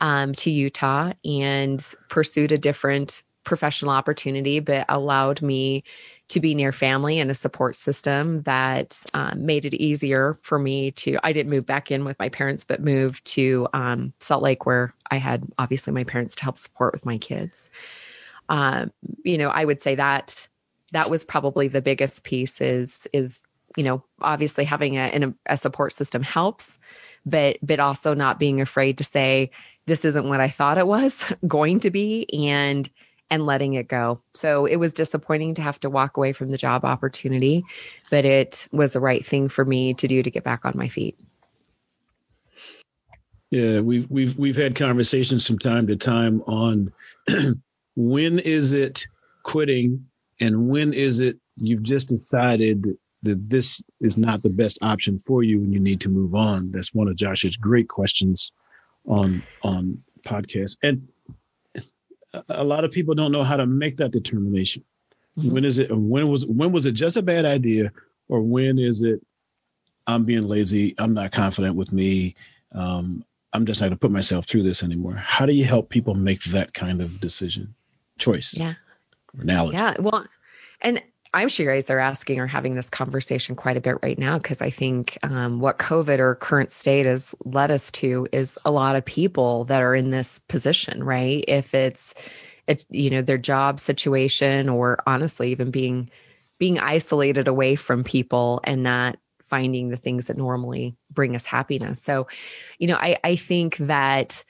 [0.00, 5.84] um, to Utah and pursued a different professional opportunity, but allowed me
[6.30, 10.92] to be near family and a support system that um, made it easier for me
[10.92, 11.18] to.
[11.22, 14.94] I didn't move back in with my parents, but moved to um, Salt Lake, where
[15.08, 17.70] I had obviously my parents to help support with my kids.
[18.48, 18.92] Um,
[19.24, 20.48] you know, I would say that
[20.92, 23.44] that was probably the biggest piece is is
[23.76, 26.78] you know, obviously having a, a support system helps,
[27.24, 29.50] but but also not being afraid to say
[29.86, 32.88] this isn't what I thought it was going to be and
[33.30, 34.20] and letting it go.
[34.34, 37.64] So it was disappointing to have to walk away from the job opportunity,
[38.10, 40.88] but it was the right thing for me to do to get back on my
[40.88, 41.16] feet.
[43.50, 46.92] Yeah, we've we've we've had conversations from time to time on
[47.96, 49.06] when is it
[49.42, 50.06] quitting
[50.40, 55.42] and when is it you've just decided that this is not the best option for
[55.42, 56.70] you and you need to move on.
[56.70, 58.52] That's one of Josh's great questions
[59.06, 60.76] on on podcast.
[60.82, 61.08] And
[62.48, 64.84] a lot of people don't know how to make that determination.
[65.38, 65.52] Mm-hmm.
[65.52, 67.92] When is it when was when was it just a bad idea
[68.28, 69.20] or when is it
[70.06, 72.34] I'm being lazy, I'm not confident with me,
[72.72, 75.14] um, I'm just not going to put myself through this anymore.
[75.14, 77.74] How do you help people make that kind of decision,
[78.18, 78.54] choice?
[78.54, 78.74] Yeah.
[79.38, 79.76] Analogy.
[79.76, 79.94] Yeah.
[80.00, 80.26] Well,
[80.80, 81.02] and
[81.32, 84.36] I'm sure you guys are asking or having this conversation quite a bit right now
[84.36, 88.70] because I think um, what COVID or current state has led us to is a
[88.70, 91.44] lot of people that are in this position, right?
[91.46, 92.14] If it's,
[92.66, 96.10] it, you know, their job situation or honestly even being
[96.58, 99.16] being isolated away from people and not
[99.48, 102.02] finding the things that normally bring us happiness.
[102.02, 102.26] So,
[102.78, 104.44] you know, I I think that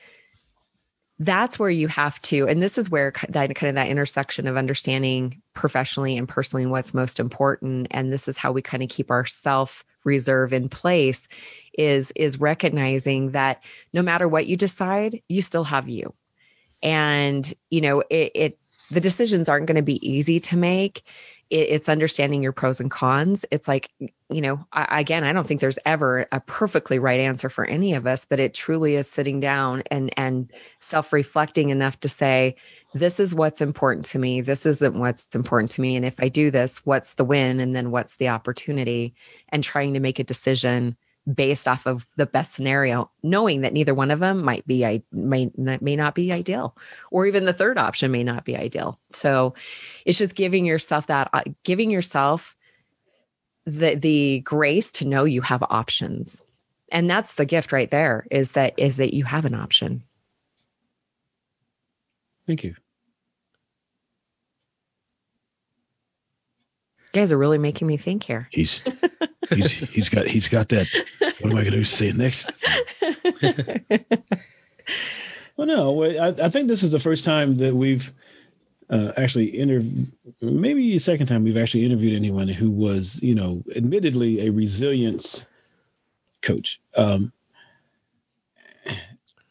[1.21, 4.57] that's where you have to and this is where that kind of that intersection of
[4.57, 9.11] understanding professionally and personally what's most important and this is how we kind of keep
[9.11, 11.29] our self reserve in place
[11.77, 13.63] is is recognizing that
[13.93, 16.15] no matter what you decide you still have you.
[16.83, 18.59] And you know it, it
[18.91, 21.03] the decisions aren't going to be easy to make
[21.51, 23.45] it's understanding your pros and cons.
[23.51, 27.51] It's like, you know, I, again, I don't think there's ever a perfectly right answer
[27.51, 32.09] for any of us, but it truly is sitting down and and self-reflecting enough to
[32.09, 32.57] say,
[32.95, 34.41] this is what's important to me.
[34.41, 35.97] This isn't what's important to me.
[35.97, 37.61] And if I do this, what's the win?
[37.61, 39.15] And then what's the opportunity?
[39.49, 40.97] And trying to make a decision
[41.35, 45.03] based off of the best scenario, knowing that neither one of them might be I
[45.13, 46.77] may may not be ideal,
[47.11, 48.99] or even the third option may not be ideal.
[49.13, 49.55] So
[50.05, 52.57] it's just giving yourself that uh, giving yourself
[53.67, 56.43] the the grace to know you have options.
[56.93, 60.03] And that's the gift right there is that is that you have an option.
[62.47, 62.75] Thank you.
[67.13, 68.49] Guys are really making me think here.
[68.51, 68.83] He's
[69.51, 70.87] he's he's got he's got that.
[71.41, 72.51] What am I going to say next?
[75.57, 78.13] well, no, I, I think this is the first time that we've
[78.91, 83.63] uh, actually interviewed, maybe a second time we've actually interviewed anyone who was, you know,
[83.75, 85.45] admittedly a resilience
[86.43, 86.81] coach.
[86.97, 87.33] Um,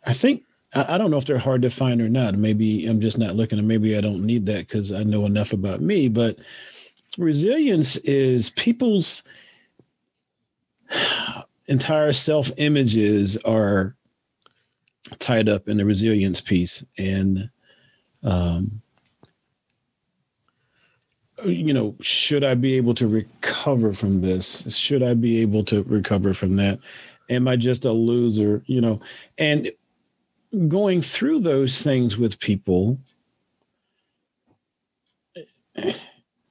[0.05, 0.43] I think
[0.73, 2.35] I, I don't know if they're hard to find or not.
[2.35, 5.53] Maybe I'm just not looking, and maybe I don't need that because I know enough
[5.53, 6.09] about me.
[6.09, 6.37] But
[7.19, 9.23] resilience is people's
[11.67, 13.95] entire self images are
[15.19, 16.83] tied up in the resilience piece.
[16.97, 17.49] And
[18.23, 18.81] um,
[21.45, 24.75] you know should i be able to recover from this?
[24.77, 26.79] Should i be able to recover from that?
[27.29, 28.63] Am i just a loser?
[28.65, 29.01] You know
[29.37, 29.71] and
[30.67, 32.99] going through those things with people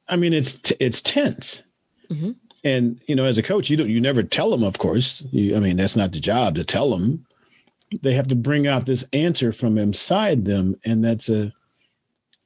[0.09, 1.63] i mean it's t- it's tense
[2.11, 2.33] mm-hmm.
[2.65, 5.23] And you know, as a coach, you don't you never tell them, of course.
[5.31, 7.27] You, I mean, that's not the job to tell them.
[8.03, 11.53] They have to bring out this answer from inside them, and that's a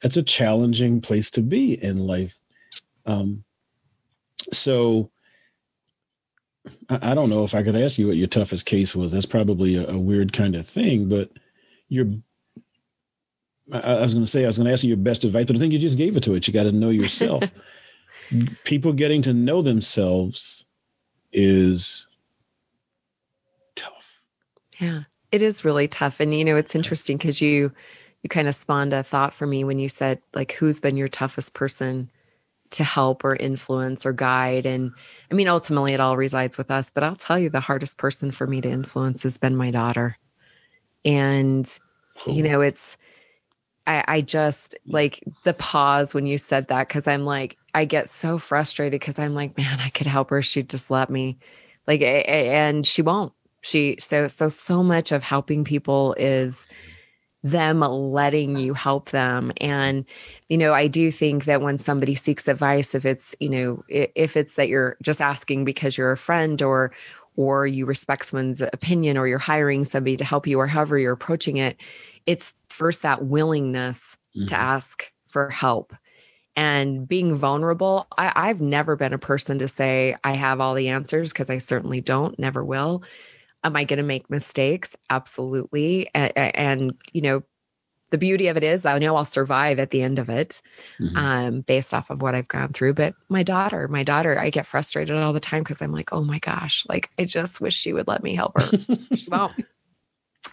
[0.02, 2.38] that's a challenging place to be in life.
[3.06, 3.44] Um,
[4.52, 5.10] so
[6.88, 9.12] I, I don't know if I could ask you what your toughest case was.
[9.12, 11.30] That's probably a, a weird kind of thing, but
[13.70, 15.56] I, was going to say I was going to ask you your best advice, but
[15.56, 16.46] I think you just gave it to it.
[16.46, 17.44] You got to know yourself.
[18.64, 20.64] People getting to know themselves
[21.32, 22.06] is
[23.76, 24.20] tough.
[24.78, 27.72] Yeah, it is really tough, and you know it's interesting because you
[28.22, 31.08] you kind of spawned a thought for me when you said like who's been your
[31.08, 32.10] toughest person
[32.70, 34.92] to help or influence or guide and
[35.30, 38.32] i mean ultimately it all resides with us but i'll tell you the hardest person
[38.32, 40.16] for me to influence has been my daughter
[41.04, 41.78] and
[42.26, 42.48] you oh.
[42.48, 42.96] know it's
[43.86, 44.92] I, I just mm.
[44.92, 49.18] like the pause when you said that because i'm like i get so frustrated because
[49.18, 50.42] i'm like man i could help her.
[50.42, 51.38] She'd just let me.
[51.86, 53.32] Like and she won't.
[53.60, 56.66] She so so so much of helping people is
[57.42, 59.52] them letting you help them.
[59.56, 60.04] And
[60.48, 64.36] you know i do think that when somebody seeks advice if it's you know if
[64.36, 66.92] it's that you're just asking because you're a friend or
[67.36, 71.12] or you respect someone's opinion or you're hiring somebody to help you or however you're
[71.12, 71.76] approaching it
[72.26, 74.46] it's first that willingness mm-hmm.
[74.46, 75.94] to ask for help
[76.54, 80.88] and being vulnerable I, i've never been a person to say i have all the
[80.88, 83.02] answers because i certainly don't never will
[83.64, 84.96] Am I going to make mistakes?
[85.08, 86.10] Absolutely.
[86.12, 87.42] And, and, you know,
[88.12, 90.60] the beauty of it is I know I'll survive at the end of it
[91.00, 91.16] mm-hmm.
[91.16, 92.92] um, based off of what I've gone through.
[92.92, 96.22] But my daughter, my daughter, I get frustrated all the time because I'm like, oh
[96.22, 98.78] my gosh, like I just wish she would let me help her.
[99.16, 99.54] she won't.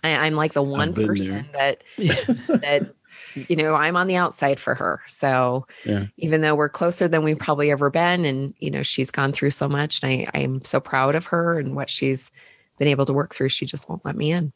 [0.01, 2.93] I, am like the one person that, that,
[3.35, 5.01] you know, I'm on the outside for her.
[5.07, 6.05] So yeah.
[6.15, 9.51] even though we're closer than we've probably ever been, and, you know, she's gone through
[9.51, 12.31] so much and I, I'm so proud of her and what she's
[12.77, 13.49] been able to work through.
[13.49, 14.53] She just won't let me in.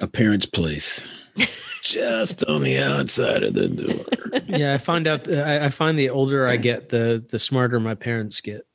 [0.00, 1.06] A parent's place.
[1.82, 4.04] just on the outside of the door.
[4.46, 5.28] Yeah, I find out.
[5.28, 8.66] Uh, I, I find the older I get, the the smarter my parents get.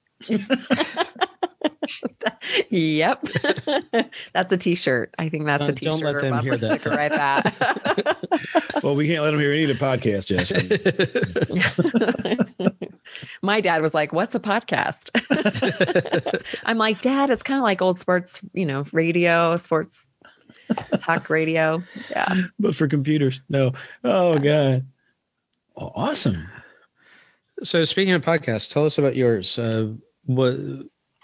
[2.69, 3.23] yep,
[4.33, 5.15] that's a T-shirt.
[5.17, 5.99] I think that's a T-shirt.
[5.99, 6.85] Don't let them hear that.
[6.85, 8.83] Right back.
[8.83, 10.51] well, we can't let them hear any of the podcast, Jess.
[13.41, 15.09] My dad was like, "What's a podcast?"
[16.65, 20.07] I'm like, "Dad, it's kind of like old sports, you know, radio, sports
[20.99, 23.73] talk radio." Yeah, but for computers, no.
[24.03, 24.85] Oh god,
[25.75, 26.47] awesome.
[27.63, 29.57] So, speaking of podcasts, tell us about yours.
[29.57, 29.93] Uh,
[30.25, 30.53] what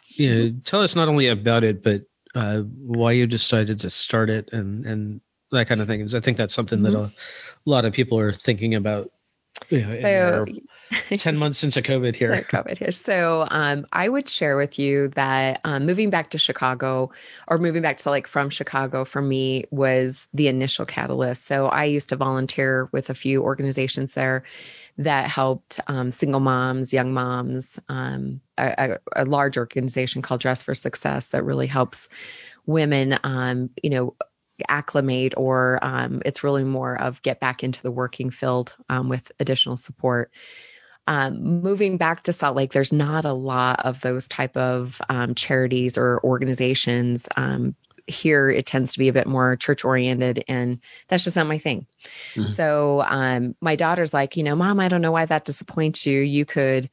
[0.07, 2.03] you know, tell us not only about it, but
[2.35, 5.21] uh, why you decided to start it and and
[5.51, 5.99] that kind of thing.
[5.99, 6.93] Because I think that's something mm-hmm.
[6.93, 9.11] that a, a, lot of people are thinking about.
[9.69, 10.45] You know, so,
[11.17, 12.31] 10 months into COVID here.
[12.49, 12.91] COVID here.
[12.91, 17.11] So um, I would share with you that um, moving back to Chicago
[17.47, 21.45] or moving back to like from Chicago for me was the initial catalyst.
[21.45, 24.43] So I used to volunteer with a few organizations there
[24.97, 30.75] that helped um, single moms, young moms, um, a, a, large organization called Dress for
[30.75, 32.09] Success that really helps
[32.65, 34.15] women, um, you know,
[34.67, 39.31] acclimate or um, it's really more of get back into the working field um, with
[39.39, 40.31] additional support.
[41.05, 45.35] Um, moving back to Salt Lake, there's not a lot of those type of um,
[45.35, 47.27] charities or organizations.
[47.35, 47.75] Um,
[48.07, 51.57] here, it tends to be a bit more church oriented, and that's just not my
[51.57, 51.87] thing.
[52.35, 52.49] Mm-hmm.
[52.49, 56.19] So, um, my daughter's like, you know, mom, I don't know why that disappoints you.
[56.19, 56.89] You could,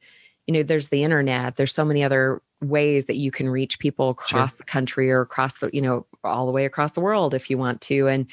[0.47, 1.55] you know, there's the internet.
[1.55, 4.57] There's so many other ways that you can reach people across sure.
[4.57, 7.57] the country or across the, you know, all the way across the world if you
[7.57, 8.07] want to.
[8.07, 8.27] And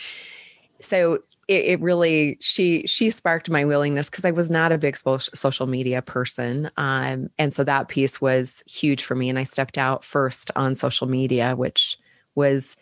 [0.81, 4.97] so it, it, really she she sparked my willingness because I was not a big
[5.19, 9.31] social media person, um, and so that piece was huge for me.
[9.31, 11.99] And I stepped out first on social media, which
[12.35, 12.77] was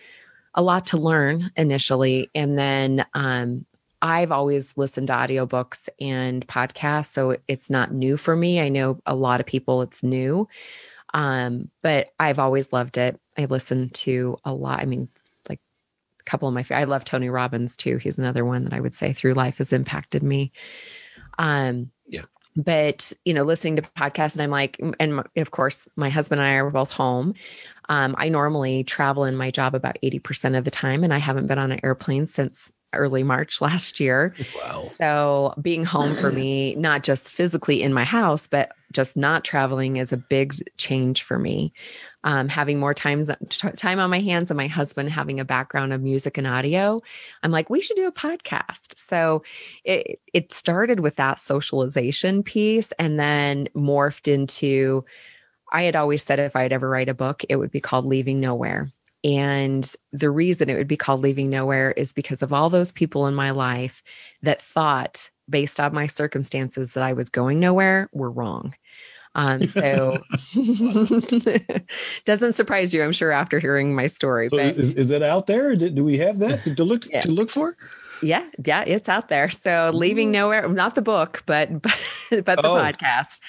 [0.52, 3.66] a lot to learn initially, and then um,
[4.02, 8.60] I've always listened to audiobooks and podcasts, so it's not new for me.
[8.60, 10.48] I know a lot of people it's new,
[11.14, 13.20] um, but I've always loved it.
[13.38, 14.80] I listen to a lot.
[14.80, 15.08] I mean,
[16.26, 17.96] couple of my I love Tony Robbins too.
[17.96, 20.52] He's another one that I would say through life has impacted me.
[21.38, 22.22] Um, yeah.
[22.56, 26.48] But you know, listening to podcasts, and I'm like, and of course, my husband and
[26.48, 27.34] I are both home.
[27.88, 31.46] Um, I normally travel in my job about 80% of the time, and I haven't
[31.46, 34.34] been on an airplane since early March last year.
[34.56, 34.84] Wow.
[34.98, 39.96] So being home for me, not just physically in my house, but just not traveling
[39.96, 41.72] is a big change for me.
[42.24, 46.00] Um, having more times time on my hands and my husband having a background of
[46.00, 47.00] music and audio,
[47.42, 48.98] I'm like, we should do a podcast.
[48.98, 49.44] So
[49.84, 55.04] it it started with that socialization piece and then morphed into
[55.70, 58.40] I had always said if I'd ever write a book, it would be called Leaving
[58.40, 58.92] Nowhere.
[59.26, 63.26] And the reason it would be called Leaving Nowhere is because of all those people
[63.26, 64.04] in my life
[64.42, 68.76] that thought, based on my circumstances, that I was going nowhere were wrong.
[69.34, 70.22] Um, so
[72.24, 74.48] doesn't surprise you, I'm sure, after hearing my story.
[74.48, 75.74] So but is, is that out there?
[75.74, 77.22] Do we have that to look yeah.
[77.22, 77.76] to look for?
[78.22, 79.50] Yeah, yeah, it's out there.
[79.50, 81.98] So leaving nowhere, not the book, but but,
[82.30, 82.76] but the oh.
[82.76, 83.40] podcast.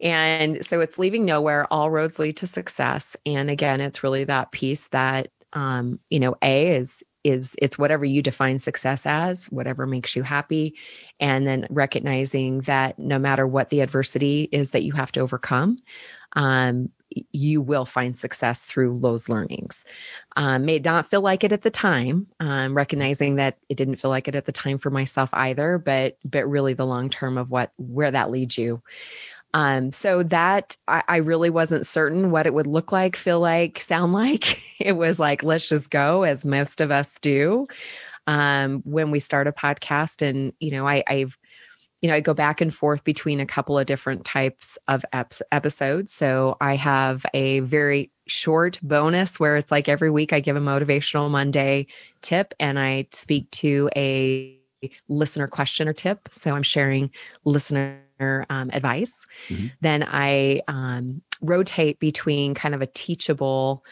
[0.00, 1.66] And so it's leaving nowhere.
[1.72, 3.16] All roads lead to success.
[3.24, 8.04] And again, it's really that piece that um, you know, A is is it's whatever
[8.04, 10.76] you define success as, whatever makes you happy,
[11.18, 15.76] and then recognizing that no matter what the adversity is that you have to overcome,
[16.34, 16.90] um,
[17.32, 19.84] you will find success through those learnings.
[20.36, 24.10] Um, may not feel like it at the time, um, recognizing that it didn't feel
[24.10, 27.50] like it at the time for myself either, but but really the long term of
[27.50, 28.82] what where that leads you.
[29.52, 33.80] Um, so that I, I really wasn't certain what it would look like, feel like,
[33.80, 34.62] sound like.
[34.78, 37.66] It was like let's just go, as most of us do
[38.26, 40.22] um, when we start a podcast.
[40.26, 41.38] And you know, I, I've
[42.00, 45.34] you know, I go back and forth between a couple of different types of ep-
[45.52, 46.12] episodes.
[46.12, 50.60] So I have a very short bonus where it's like every week I give a
[50.60, 51.88] motivational Monday
[52.22, 54.58] tip and I speak to a
[55.08, 56.28] listener question or tip.
[56.30, 57.10] So I'm sharing
[57.44, 59.14] listener um, advice.
[59.48, 59.66] Mm-hmm.
[59.80, 63.84] Then I um, rotate between kind of a teachable,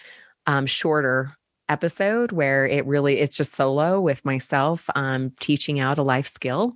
[0.46, 1.30] um, shorter
[1.68, 6.74] episode where it really it's just solo with myself um, teaching out a life skill.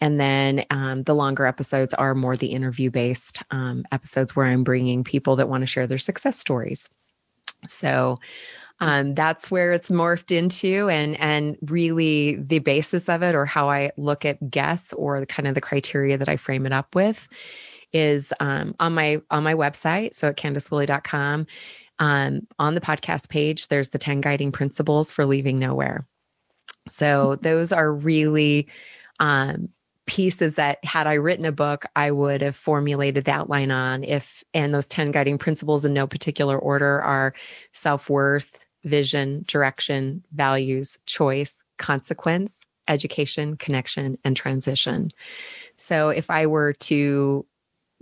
[0.00, 4.64] And then um, the longer episodes are more the interview based um, episodes where i'm
[4.64, 6.88] bringing people that want to share their success stories.
[7.68, 8.18] So
[8.80, 13.70] um, that's where it's morphed into and and really the basis of it or how
[13.70, 16.94] i look at guests or the kind of the criteria that i frame it up
[16.94, 17.28] with
[17.94, 20.12] is um, on my on my website.
[20.14, 21.46] So at candicewoolley.com
[21.98, 26.04] um, on the podcast page, there's the 10 guiding principles for leaving nowhere.
[26.88, 28.68] So those are really
[29.20, 29.68] um,
[30.06, 34.44] pieces that had I written a book, I would have formulated the outline on if,
[34.52, 37.34] and those 10 guiding principles in no particular order are
[37.72, 45.10] self worth, vision, direction, values, choice, consequence, education, connection, and transition.
[45.76, 47.46] So if I were to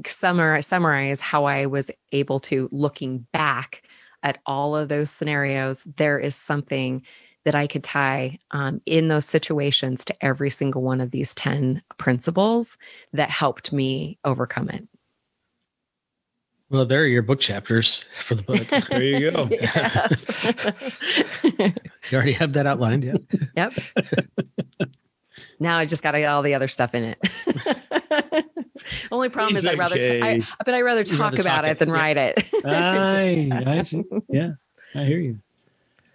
[0.06, 3.82] summarize, summarize how I was able to, looking back
[4.22, 7.02] at all of those scenarios, there is something
[7.44, 11.82] that I could tie um, in those situations to every single one of these 10
[11.98, 12.78] principles
[13.12, 14.86] that helped me overcome it.
[16.70, 18.66] Well, there are your book chapters for the book.
[18.88, 19.48] there you go.
[22.10, 23.16] you already have that outlined, yeah.
[23.56, 23.74] Yep.
[25.62, 28.46] Now I just got to get all the other stuff in it.
[29.12, 30.20] Only problem He's is I'd rather, okay.
[30.20, 31.94] t- I, but I'd rather talk rather about talk it, than yeah.
[31.94, 32.50] write it.
[32.64, 34.04] I, I see.
[34.28, 34.52] Yeah,
[34.94, 35.38] I hear you.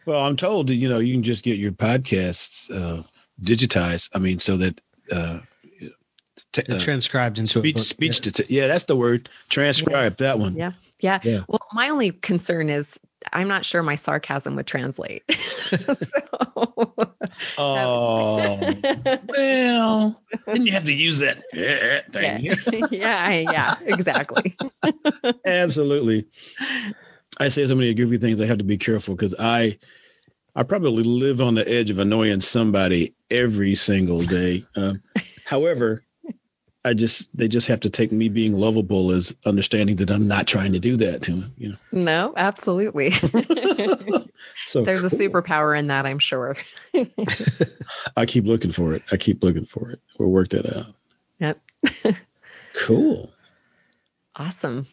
[0.05, 3.03] Well, I'm told that you know you can just get your podcasts uh,
[3.41, 4.11] digitized.
[4.13, 4.81] I mean, so that
[5.11, 5.39] uh,
[6.61, 7.79] t- uh, transcribed into speech.
[7.79, 8.31] speech yeah.
[8.31, 9.29] to t- yeah, that's the word.
[9.49, 10.27] Transcribe yeah.
[10.27, 10.55] that one.
[10.55, 10.73] Yeah.
[10.99, 11.41] yeah, yeah.
[11.47, 12.99] Well, my only concern is
[13.31, 15.23] I'm not sure my sarcasm would translate.
[17.57, 18.23] oh,
[19.27, 22.43] well, then you have to use that thing.
[22.43, 22.55] Yeah,
[22.91, 24.55] yeah, yeah exactly.
[25.45, 26.27] Absolutely.
[27.39, 28.41] I say so many goofy things.
[28.41, 29.77] I have to be careful because I,
[30.55, 34.65] I probably live on the edge of annoying somebody every single day.
[34.75, 35.01] Um,
[35.45, 36.03] however,
[36.87, 40.47] I just they just have to take me being lovable as understanding that I'm not
[40.47, 41.53] trying to do that to them.
[41.57, 41.77] You know.
[41.91, 43.11] No, absolutely.
[44.67, 45.21] so there's cool.
[45.21, 46.55] a superpower in that, I'm sure.
[48.17, 49.03] I keep looking for it.
[49.11, 49.99] I keep looking for it.
[50.17, 50.85] We'll work that out.
[51.39, 51.61] Yep.
[52.73, 53.31] cool.
[54.35, 54.87] Awesome.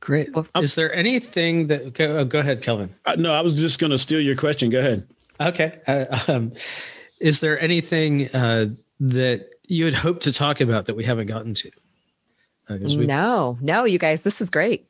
[0.00, 0.34] Great.
[0.34, 2.94] Well, Is there anything that go, oh, go ahead, Kelvin?
[3.06, 4.70] Uh, no, I was just going to steal your question.
[4.70, 5.08] Go ahead.
[5.40, 5.80] Okay.
[5.86, 6.52] Uh, um,
[7.20, 8.66] is there anything uh,
[9.02, 11.70] that you had hoped to talk about that we haven't gotten to?
[12.68, 14.86] Uh, no, no, you guys, this is great.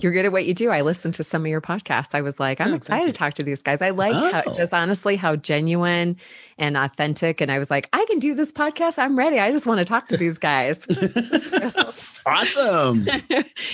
[0.00, 0.70] You're good at what you do.
[0.70, 2.14] I listened to some of your podcasts.
[2.14, 3.82] I was like, I'm oh, excited to talk to these guys.
[3.82, 4.30] I like oh.
[4.32, 6.16] how, just honestly how genuine
[6.58, 7.40] and authentic.
[7.40, 8.98] And I was like, I can do this podcast.
[8.98, 9.38] I'm ready.
[9.38, 10.86] I just want to talk to these guys.
[12.26, 13.06] awesome.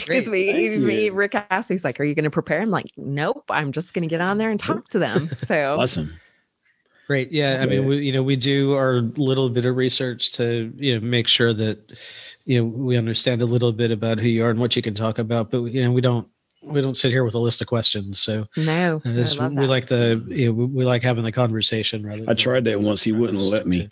[0.06, 2.62] Because we, me, Rick asked, he's like, Are you going to prepare?
[2.62, 3.44] I'm like, Nope.
[3.50, 5.30] I'm just going to get on there and talk to them.
[5.46, 6.14] So awesome.
[7.08, 7.30] Right.
[7.30, 7.58] Yeah.
[7.62, 11.06] I mean, we, you know, we do our little bit of research to, you know,
[11.06, 11.78] make sure that,
[12.44, 14.94] you know, we understand a little bit about who you are and what you can
[14.94, 16.28] talk about, but you know, we don't,
[16.62, 18.18] we don't sit here with a list of questions.
[18.18, 19.68] So no, uh, this- we that.
[19.68, 22.24] like the, you know, we, we like having the conversation rather.
[22.26, 23.02] I tried that once.
[23.02, 23.88] He wouldn't let me.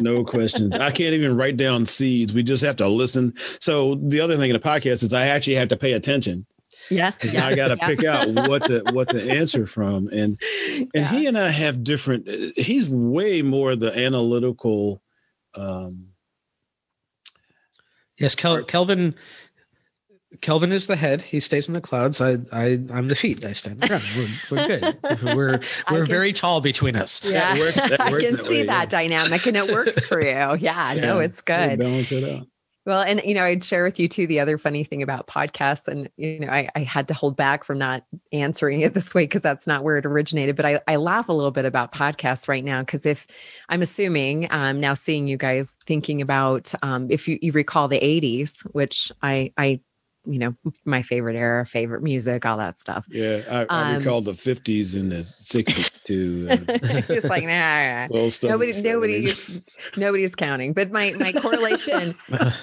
[0.00, 0.74] no questions.
[0.74, 2.32] I can't even write down seeds.
[2.32, 3.34] We just have to listen.
[3.60, 6.46] So the other thing in the podcast is I actually have to pay attention.
[6.90, 7.86] Yeah, 'Cause yeah, now I got to yeah.
[7.86, 10.38] pick out what to what to answer from, and
[10.70, 11.08] and Yeah.
[11.10, 12.28] he and I have different.
[12.56, 15.02] He's way more the analytical.
[15.54, 16.08] Um,
[18.18, 18.34] Yes.
[18.34, 19.14] Kel, Kelvin,
[20.40, 21.22] Kelvin is the head.
[21.22, 22.20] He stays in the clouds.
[22.20, 23.44] I, I, I'm the feet.
[23.44, 24.02] I stand around.
[24.16, 24.98] We're, we're good.
[25.22, 27.24] We're, we're can- very tall between us.
[27.24, 28.86] Yeah, That works- that I can that see way, that yeah.
[28.86, 30.28] dynamic, and it works for you.
[30.58, 31.78] Yeah, no, yeah, it's good.
[31.78, 32.46] balance it out.
[32.88, 35.88] Well, and you know, I'd share with you too the other funny thing about podcasts,
[35.88, 39.24] and you know, I, I had to hold back from not answering it this way
[39.24, 40.56] because that's not where it originated.
[40.56, 43.26] But I, I laugh a little bit about podcasts right now because if
[43.68, 48.00] I'm assuming um, now seeing you guys thinking about um, if you, you recall the
[48.00, 49.80] '80s, which I I
[50.24, 50.54] you know
[50.86, 53.04] my favorite era, favorite music, all that stuff.
[53.10, 56.48] Yeah, I, I um, recall the '50s and the '60s two.
[57.08, 58.08] It's like, nah.
[58.10, 59.60] Well, nobody, nobody's,
[59.96, 60.72] nobody's counting.
[60.72, 62.14] But my my correlation,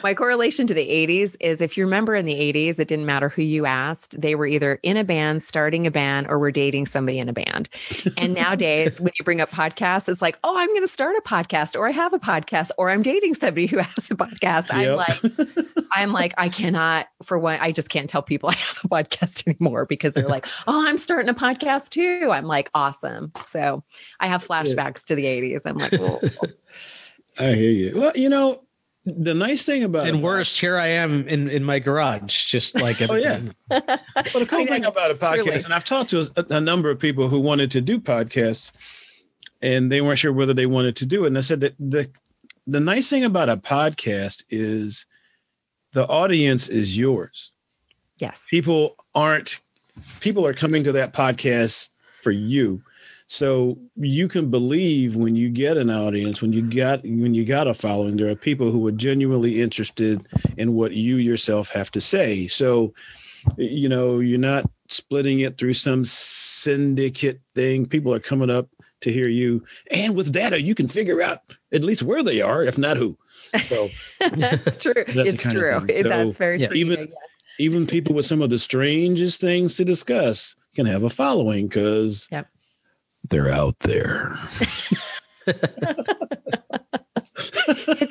[0.03, 3.29] my correlation to the '80s is if you remember in the '80s, it didn't matter
[3.29, 6.87] who you asked; they were either in a band, starting a band, or were dating
[6.87, 7.69] somebody in a band.
[8.17, 11.21] And nowadays, when you bring up podcasts, it's like, oh, I'm going to start a
[11.21, 14.69] podcast, or I have a podcast, or I'm dating somebody who has a podcast.
[14.69, 14.73] Yep.
[14.73, 17.07] I'm like, I'm like, I cannot.
[17.23, 20.47] For one, I just can't tell people I have a podcast anymore because they're like,
[20.67, 22.29] oh, I'm starting a podcast too.
[22.31, 23.83] I'm like, awesome so
[24.19, 26.21] i have flashbacks to the 80s i'm like well
[27.38, 27.99] I hear you.
[27.99, 28.63] Well, you know,
[29.03, 33.01] the nice thing about And worst, here I am in, in my garage, just like
[33.01, 33.33] Oh, yeah.
[33.33, 33.55] everything.
[33.69, 33.81] Well,
[34.15, 35.51] the cool I thing about a podcast, truly.
[35.65, 38.71] and I've talked to a, a number of people who wanted to do podcasts,
[39.61, 41.27] and they weren't sure whether they wanted to do it.
[41.27, 42.09] And I said that the
[42.67, 45.05] the nice thing about a podcast is
[45.91, 47.51] the audience is yours.
[48.17, 49.59] yes People aren't
[50.21, 51.89] people are coming to that podcast
[52.21, 52.81] for you.
[53.28, 57.67] So you can believe when you get an audience, when you got when you got
[57.67, 60.21] a following, there are people who are genuinely interested
[60.57, 62.47] in what you yourself have to say.
[62.47, 62.93] So,
[63.57, 67.88] you know, you're not splitting it through some syndicate thing.
[67.88, 68.69] People are coming up
[69.01, 72.63] to hear you, and with data, you can figure out at least where they are,
[72.63, 73.17] if not who.
[73.63, 74.93] So that's true.
[75.07, 75.82] the it's true.
[75.88, 76.78] So, that's very yeah, true.
[76.78, 77.15] even- Yeah.
[77.57, 82.28] even people with some of the strangest things to discuss can have a following because
[82.32, 82.47] Yep.
[83.30, 84.38] They're out there.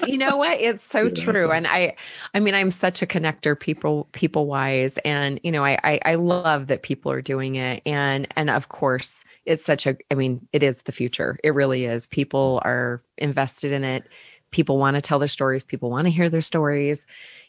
[0.06, 0.60] You know what?
[0.60, 1.32] It's so Yeah.
[1.32, 1.50] true.
[1.50, 1.96] And I,
[2.34, 6.14] I mean, I'm such a connector, people, people wise, and you know, I, I, I
[6.16, 7.82] love that people are doing it.
[7.86, 9.96] And, and of course, it's such a.
[10.10, 11.38] I mean, it is the future.
[11.42, 12.06] It really is.
[12.06, 14.08] People are invested in it.
[14.50, 15.64] People want to tell their stories.
[15.64, 17.06] People want to hear their stories.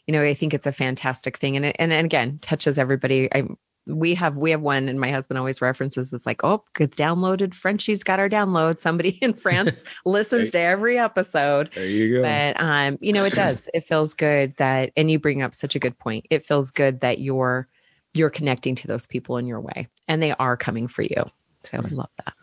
[0.07, 3.29] You know, I think it's a fantastic thing, and it, and, and again, touches everybody.
[3.33, 3.43] I
[3.87, 7.53] we have we have one and my husband always references it's like oh good downloaded
[7.53, 8.79] frenchie's got our download.
[8.79, 10.51] Somebody in france listens Right.
[10.53, 11.69] to every episode.
[11.75, 12.21] There you go.
[12.23, 13.69] but um you know it does.
[13.73, 16.25] It feels good that and you bring up such a good point.
[16.29, 17.67] It feels good that you're
[18.13, 21.25] you're connecting to those people in your way and they are coming for you.
[21.63, 22.33] So i love that.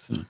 [0.00, 0.24] So-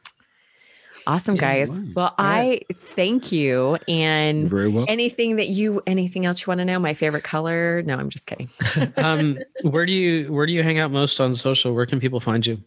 [1.06, 2.60] awesome Yeah, guys well i
[2.94, 4.84] thank you You're and very well.
[4.88, 8.26] anything that you anything else you want to know my favorite color no i'm just
[8.26, 8.48] kidding
[8.96, 11.74] um, where do you where do you hang out most on social?
[11.74, 12.62] Where can people find you?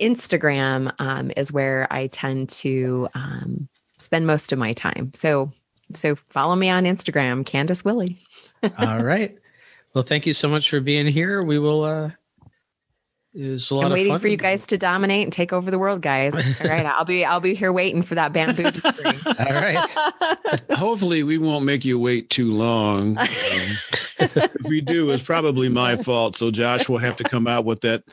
[0.00, 3.68] Instagram um, is where I tend to um,
[3.98, 5.12] spend most of my time.
[5.14, 5.52] So,
[5.94, 8.18] so follow me on Instagram, Candice Woolley.
[8.78, 9.38] All right.
[9.94, 11.42] Well, thank you so much for being here.
[11.42, 11.82] We will.
[11.84, 12.10] uh
[13.34, 14.20] It was a lot I'm of waiting fun.
[14.20, 16.34] for you guys to dominate and take over the world, guys.
[16.60, 18.64] All right, I'll be I'll be here waiting for that bamboo.
[19.26, 19.90] All right.
[20.70, 23.16] Hopefully, we won't make you wait too long.
[23.16, 23.26] Um,
[24.18, 26.36] if we do, it's probably my fault.
[26.36, 28.04] So Josh will have to come out with that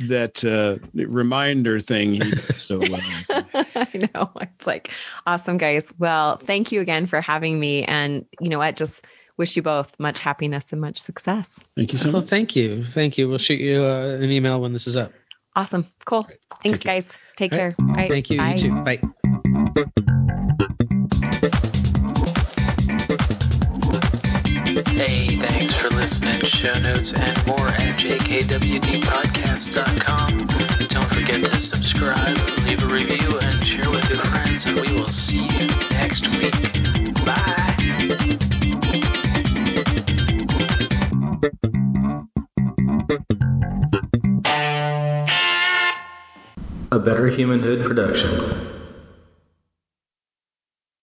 [0.00, 2.14] that uh, reminder thing.
[2.14, 4.32] He, so I know.
[4.40, 4.90] It's like
[5.24, 5.92] awesome, guys.
[6.00, 8.74] Well, thank you again for having me, and you know what?
[8.74, 11.62] Just wish you both much happiness and much success.
[11.76, 12.30] thank you so Well, much.
[12.30, 12.84] thank you.
[12.84, 13.28] Thank you.
[13.28, 15.12] We'll shoot you uh, an email when this is up.
[15.56, 15.86] Awesome.
[16.04, 16.24] Cool.
[16.62, 16.94] Thanks, Take care.
[16.94, 17.08] guys.
[17.36, 17.74] Take All care.
[17.78, 17.88] right.
[17.88, 18.38] All right, Thank you.
[18.38, 18.50] bye.
[18.52, 18.84] You too.
[18.84, 19.00] Bye.
[24.94, 26.40] Hey, thanks for listening.
[26.50, 30.38] Show notes and more at jkwdpodcast.com.
[30.88, 33.38] Don't forget to subscribe, and leave a review,
[46.94, 48.83] a Better Humanhood production.